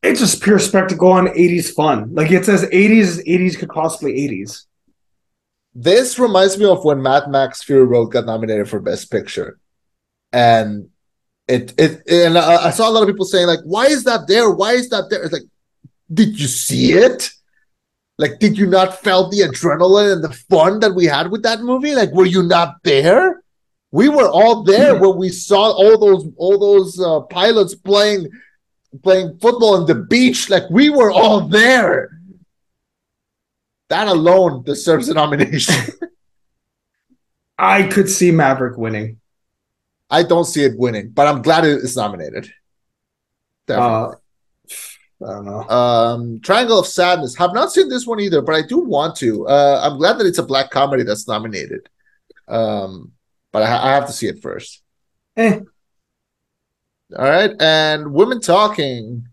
[0.08, 2.14] It's just pure spectacle and 80s fun.
[2.14, 4.66] Like it says 80s, 80s could possibly 80s.
[5.74, 9.60] This reminds me of when Mad Max Fury Road got nominated for Best Picture,
[10.34, 10.90] and
[11.48, 14.28] it it and I, I saw a lot of people saying like, "Why is that
[14.28, 14.50] there?
[14.50, 15.44] Why is that there?" It's like,
[16.12, 17.30] did you see it?
[18.18, 21.62] Like, did you not felt the adrenaline and the fun that we had with that
[21.62, 21.96] movie?
[21.96, 23.44] Like, were you not there?
[23.92, 28.30] We were all there when we saw all those all those uh, pilots playing
[29.02, 30.50] playing football on the beach.
[30.50, 32.10] Like, we were all there.
[33.90, 35.94] That alone deserves a nomination.
[37.58, 39.20] I could see Maverick winning.
[40.14, 42.46] I don't see it winning, but I'm glad it is nominated.
[43.68, 44.16] Definitely.
[45.22, 45.64] Uh, I don't know.
[45.70, 47.36] um, Triangle of Sadness.
[47.38, 49.48] Have not seen this one either, but I do want to.
[49.48, 51.88] Uh, I'm glad that it's a black comedy that's nominated.
[52.48, 53.14] Um,
[53.52, 54.82] but I, I have to see it first.
[55.38, 55.60] Eh.
[57.18, 59.28] All right, and Women Talking.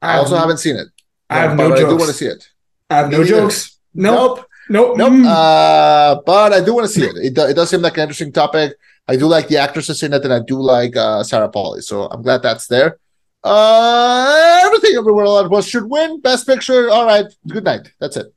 [0.00, 0.88] I also haven't seen it.
[1.28, 2.00] I have no I do jokes.
[2.00, 2.48] want to see it.
[2.88, 3.78] I have no jokes.
[3.94, 4.38] Nope.
[4.70, 4.96] Nope.
[4.96, 4.96] Nope.
[4.98, 5.12] Nope.
[5.12, 5.26] Mm.
[5.26, 7.16] Uh, but I do want to see it.
[7.16, 8.74] It, it does seem like an interesting topic.
[9.08, 11.80] I do like the actresses in it, and I do like uh, Sarah Polley.
[11.80, 12.98] So I'm glad that's there.
[13.42, 16.20] Uh, everything everywhere all at once should win.
[16.20, 16.90] Best picture.
[16.90, 17.24] All right.
[17.46, 17.92] Good night.
[17.98, 18.34] That's it.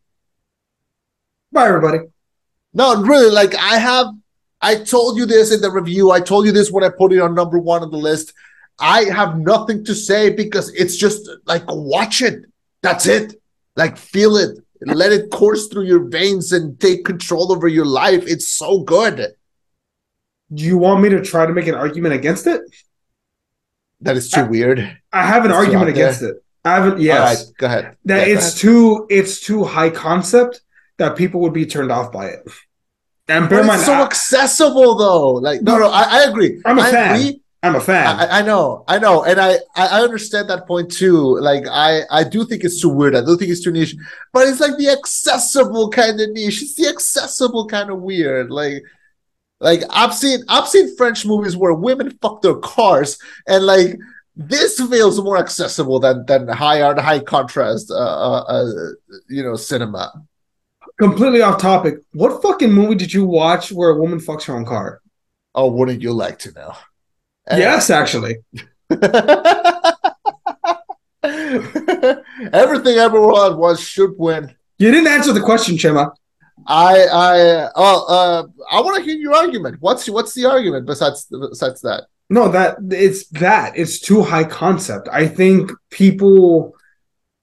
[1.52, 2.00] Bye, everybody.
[2.74, 3.32] No, really.
[3.32, 4.08] Like I have.
[4.62, 6.12] I told you this in the review.
[6.12, 8.34] I told you this when I put it on number one on the list.
[8.80, 12.46] I have nothing to say because it's just like watch it.
[12.82, 13.42] That's it.
[13.76, 14.58] Like feel it.
[14.82, 18.24] Let it course through your veins and take control over your life.
[18.26, 19.36] It's so good.
[20.54, 22.62] Do you want me to try to make an argument against it?
[24.02, 24.98] That is too I- weird.
[25.14, 26.44] I have an It's argument against it.
[26.66, 27.00] I haven't.
[27.02, 27.46] Yes.
[27.46, 27.96] Right, go ahead.
[28.06, 28.58] that Yeah, it's ahead.
[28.58, 30.62] too it's too high concept
[30.98, 32.48] that people would be turned off by it.
[33.28, 35.30] And bear mind, it's so I- accessible though.
[35.34, 36.62] Like no, no, I, I agree.
[36.66, 37.16] I'm a I fan.
[37.16, 37.42] agree.
[37.64, 38.08] I'm a fan.
[38.20, 41.38] I, I know, I know, and I I understand that point too.
[41.40, 43.16] Like I I do think it's too weird.
[43.16, 43.96] I do think it's too niche,
[44.34, 46.62] but it's like the accessible kind of niche.
[46.64, 48.50] It's the accessible kind of weird.
[48.52, 48.84] Like
[49.62, 53.98] like I've seen I've seen French movies where women fuck their cars, and like
[54.36, 58.72] this feels more accessible than than high art, high contrast, uh, uh, uh
[59.30, 60.12] you know, cinema.
[61.00, 61.96] Completely off topic.
[62.12, 65.02] What fucking movie did you watch where a woman fucks her own car?
[65.54, 66.76] Oh, wouldn't you like to know?
[67.50, 68.38] Yes, actually.
[72.54, 74.56] Everything everyone once should win.
[74.78, 76.12] You didn't answer the question, Chema.
[76.68, 79.78] I I oh uh I want to hear your argument.
[79.80, 82.06] What's what's the argument besides besides that?
[82.30, 85.10] No, that it's that it's too high concept.
[85.12, 86.76] I think people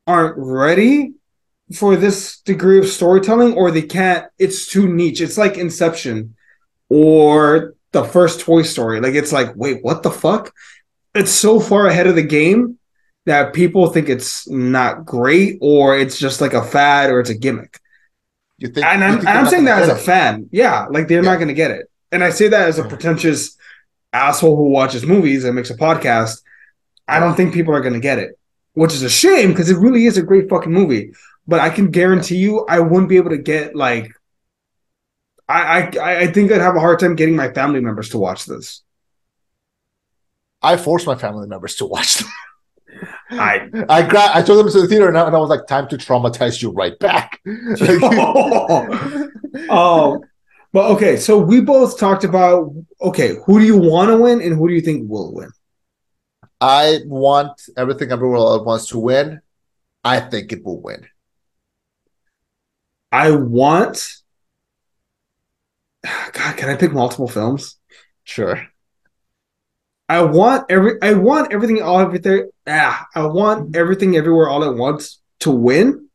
[0.06, 1.14] aren't ready
[1.74, 4.26] for this degree of storytelling, or they can't.
[4.38, 5.20] It's too niche.
[5.20, 6.34] It's like Inception
[6.88, 9.00] or the first Toy Story.
[9.00, 10.54] Like it's like, wait, what the fuck?
[11.14, 12.78] It's so far ahead of the game
[13.26, 17.34] that people think it's not great, or it's just like a fad, or it's a
[17.34, 17.78] gimmick.
[18.58, 18.84] You think?
[18.84, 20.48] And I'm, think I'm saying that as a fan.
[20.50, 21.30] Yeah, like they're yeah.
[21.30, 21.90] not going to get it.
[22.10, 23.56] And I say that as a pretentious
[24.12, 26.42] asshole who watches movies and makes a podcast.
[27.06, 28.38] I don't think people are going to get it,
[28.74, 31.12] which is a shame because it really is a great fucking movie.
[31.46, 34.12] But I can guarantee you, I wouldn't be able to get like.
[35.48, 38.44] I I I think I'd have a hard time getting my family members to watch
[38.44, 38.82] this.
[40.60, 42.28] I force my family members to watch them.
[43.30, 45.66] I I gra- I took them to the theater and I, and I was like,
[45.66, 47.40] time to traumatize you right back.
[47.46, 49.28] oh.
[49.68, 50.24] oh,
[50.72, 51.16] but okay.
[51.16, 54.74] So we both talked about okay, who do you want to win and who do
[54.74, 55.50] you think will win?
[56.60, 59.40] I want everything everyone wants to win.
[60.02, 61.06] I think it will win.
[63.12, 64.14] I want.
[66.32, 67.76] God, can I pick multiple films?
[68.24, 68.66] Sure.
[70.08, 74.74] I want every I want everything all everything ah, I want everything everywhere all at
[74.74, 76.08] once to win.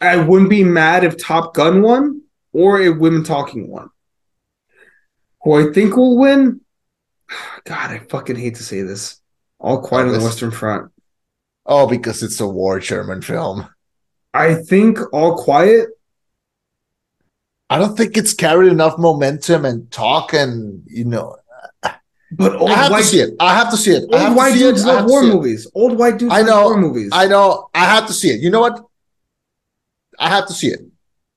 [0.00, 3.90] I wouldn't be mad if Top Gun won or if Women Talking won.
[5.42, 6.60] Who I think will win?
[7.64, 9.20] God, I fucking hate to say this.
[9.58, 10.92] All Quiet oh, on the Western Front.
[11.64, 13.68] Oh, because it's a war German film.
[14.34, 15.90] I think All Quiet.
[17.70, 21.36] I don't think it's carried enough momentum and talk and you know
[22.32, 23.34] but old I have white, to see it.
[23.38, 24.04] I have to see it.
[24.12, 25.70] Old white dudes love war movies.
[25.74, 27.10] Old white dudes I know, war movies.
[27.12, 27.68] I know.
[27.74, 28.40] I have to see it.
[28.40, 28.84] You know what?
[30.18, 30.80] I have to see it.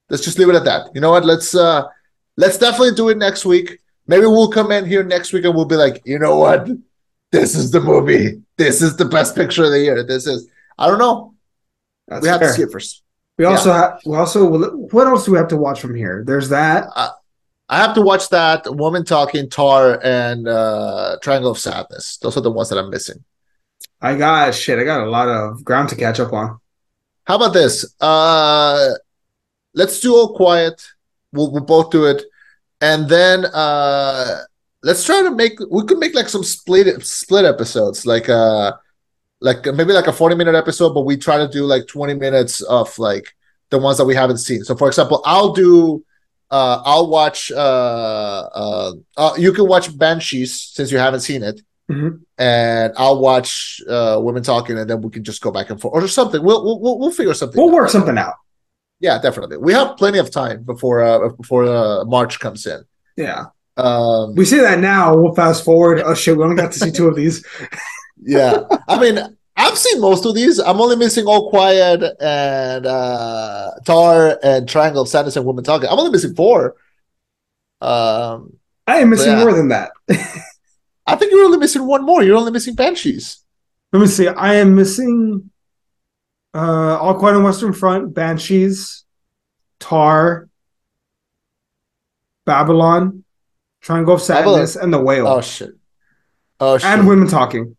[0.10, 0.90] Let's just leave it at that.
[0.96, 1.26] You know what?
[1.26, 1.84] Let's uh
[2.38, 3.80] let's definitely do it next week.
[4.08, 6.68] Maybe we'll come in here next week and we'll be like, you know what?
[7.32, 8.42] This is the movie.
[8.58, 10.04] This is the best picture of the year.
[10.04, 11.36] This is I don't know.
[12.08, 12.50] That's we have fair.
[12.50, 13.04] to see it first.
[13.38, 13.78] We also yeah.
[13.78, 16.24] have we also what else do we have to watch from here?
[16.26, 16.88] There's that.
[16.96, 17.10] Uh,
[17.70, 22.18] I have to watch that Woman Talking, Tar, and uh, Triangle of Sadness.
[22.18, 23.24] Those are the ones that I'm missing.
[24.02, 24.80] I got shit.
[24.80, 26.60] I got a lot of ground to catch up on.
[27.26, 27.94] How about this?
[28.02, 28.90] Uh,
[29.76, 30.84] let's do all quiet.
[31.32, 32.24] We'll, we'll both do it,
[32.82, 34.42] and then uh,
[34.82, 35.60] let's try to make.
[35.70, 38.74] We could make like some split split episodes, like uh,
[39.42, 42.62] like maybe like a forty minute episode, but we try to do like twenty minutes
[42.62, 43.36] of like
[43.70, 44.64] the ones that we haven't seen.
[44.64, 46.04] So, for example, I'll do
[46.52, 47.52] uh, I'll watch.
[47.52, 52.18] Uh, uh, uh, you can watch Banshees since you haven't seen it, mm-hmm.
[52.38, 56.04] and I'll watch uh, Women Talking, and then we can just go back and forth
[56.04, 56.44] or something.
[56.44, 57.62] We'll we'll we'll figure something.
[57.62, 57.76] We'll out.
[57.76, 58.36] work something out.
[59.00, 59.58] Yeah, definitely.
[59.58, 62.84] We have plenty of time before uh, before uh, March comes in.
[63.16, 63.46] Yeah.
[63.78, 65.16] Um, we see that now.
[65.16, 66.02] We'll fast forward.
[66.02, 67.46] Oh shit, we only got to see two of these.
[68.22, 70.58] yeah, I mean, I've seen most of these.
[70.58, 75.90] I'm only missing All Quiet and uh, Tar and Triangle of Sadness and Women Talking.
[75.90, 76.76] I'm only missing four.
[77.82, 78.58] Um,
[78.88, 79.44] I am missing yeah.
[79.44, 79.92] more than that.
[81.06, 82.24] I think you're only missing one more.
[82.24, 83.44] You're only missing Banshees.
[83.92, 84.30] Let me see.
[84.30, 85.52] I am missing
[86.54, 89.04] uh, All Quiet on Western Front, Banshees,
[89.82, 90.48] Tar,
[92.46, 93.26] Babylon,
[93.82, 94.84] Triangle of Sadness, Babylon.
[94.84, 95.28] and The Whale.
[95.28, 95.72] Oh shit!
[96.62, 96.90] Oh shit!
[96.90, 97.76] And Women Talking.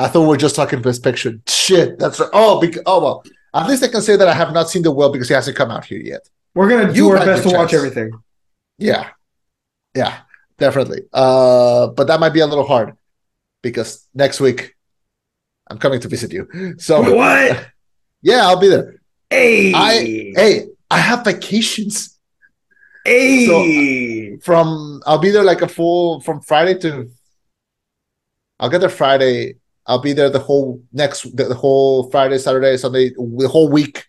[0.00, 1.38] I thought we were just talking Picture.
[1.46, 2.30] Shit, that's right.
[2.32, 3.24] Oh, because, oh well.
[3.52, 5.56] At least I can say that I have not seen the well because he hasn't
[5.56, 6.28] come out here yet.
[6.54, 8.12] We're gonna do you our best to watch everything.
[8.78, 9.10] Yeah,
[9.94, 10.20] yeah,
[10.56, 11.02] definitely.
[11.12, 12.96] Uh, but that might be a little hard
[13.62, 14.76] because next week
[15.68, 16.76] I'm coming to visit you.
[16.78, 17.66] So what?
[18.22, 19.00] Yeah, I'll be there.
[19.30, 19.92] Hey, I
[20.36, 22.18] hey, I have vacations.
[23.02, 27.08] Hey, so from I'll be there like a full from Friday to.
[28.58, 29.54] I'll get there Friday
[29.90, 34.06] I'll be there the whole next the, whole Friday, Saturday, Sunday, the whole week.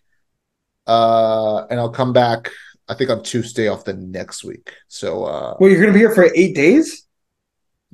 [0.86, 2.50] Uh, and I'll come back.
[2.88, 4.72] I think on Tuesday of the next week.
[4.88, 7.06] So, uh, well, you're gonna be here for eight days.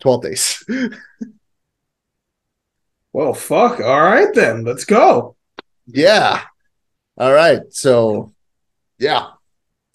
[0.00, 0.64] 12 days.
[3.12, 3.80] Well, fuck.
[3.80, 4.64] All right then.
[4.64, 5.36] Let's go.
[5.86, 6.42] yeah.
[7.16, 7.62] All right.
[7.70, 8.32] So,
[8.98, 9.30] yeah.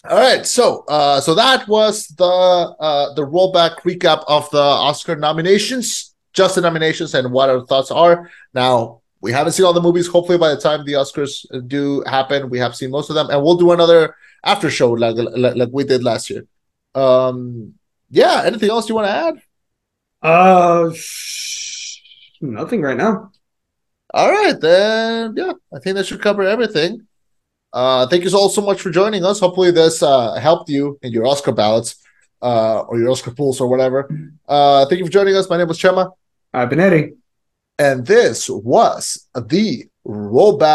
[0.08, 0.44] All right.
[0.44, 6.56] So, uh, so that was the uh, the rollback recap of the Oscar nominations, just
[6.56, 8.30] the nominations, and what our thoughts are.
[8.52, 10.06] Now, we haven't seen all the movies.
[10.06, 13.42] Hopefully, by the time the Oscars do happen, we have seen most of them, and
[13.42, 14.14] we'll do another
[14.44, 16.44] after show like like, like we did last year.
[16.94, 17.74] Um,
[18.10, 18.42] yeah.
[18.44, 19.42] Anything else you want to add?
[20.22, 22.00] Uh, sh-
[22.40, 23.32] nothing right now.
[24.12, 25.34] All right, then.
[25.36, 27.06] Yeah, I think that should cover everything.
[27.72, 29.40] Uh, thank you all so much for joining us.
[29.40, 31.96] Hopefully, this uh, helped you in your Oscar ballots
[32.40, 34.08] uh, or your Oscar pools or whatever.
[34.46, 35.50] Uh, thank you for joining us.
[35.50, 36.12] My name was Chema,
[36.54, 37.14] I've been Eddie.
[37.78, 40.70] and this was the rollback.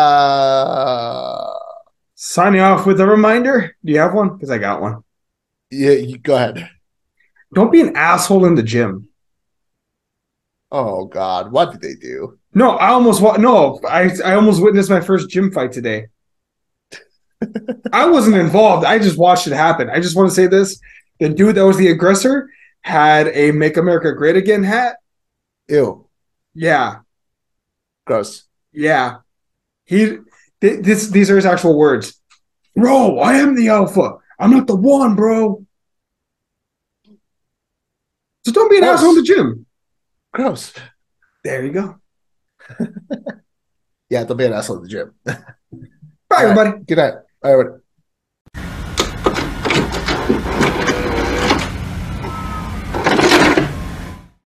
[2.16, 3.76] Signing off with a reminder.
[3.86, 4.34] Do you have one?
[4.34, 5.04] Because I got one.
[5.72, 6.70] Yeah, you, go ahead.
[7.54, 9.08] Don't be an asshole in the gym.
[10.72, 12.38] Oh God, what did they do?
[12.54, 16.08] No, I almost wa- no, I I almost witnessed my first gym fight today.
[17.94, 18.86] I wasn't involved.
[18.86, 19.90] I just watched it happen.
[19.90, 20.80] I just want to say this:
[21.20, 22.50] the dude that was the aggressor
[22.82, 24.98] had a "Make America Great Again" hat.
[25.70, 26.08] Ew,
[26.54, 27.00] Yeah,
[28.06, 28.46] gross.
[28.72, 29.18] yeah.
[29.86, 30.18] He
[30.62, 32.20] th- this these are his actual words.
[32.76, 34.18] Bro, I am the alpha.
[34.40, 35.66] I'm not the one, bro.
[38.46, 39.00] So don't be an Gross.
[39.00, 39.66] asshole in the gym.
[40.34, 40.74] Gross.
[41.44, 41.96] There you go.
[44.10, 45.14] Yeah, don't be an asshole in the gym.
[45.24, 45.36] Bye,
[46.32, 46.44] All right.
[46.58, 46.84] everybody.
[46.84, 47.14] Good night.
[47.44, 47.79] All right.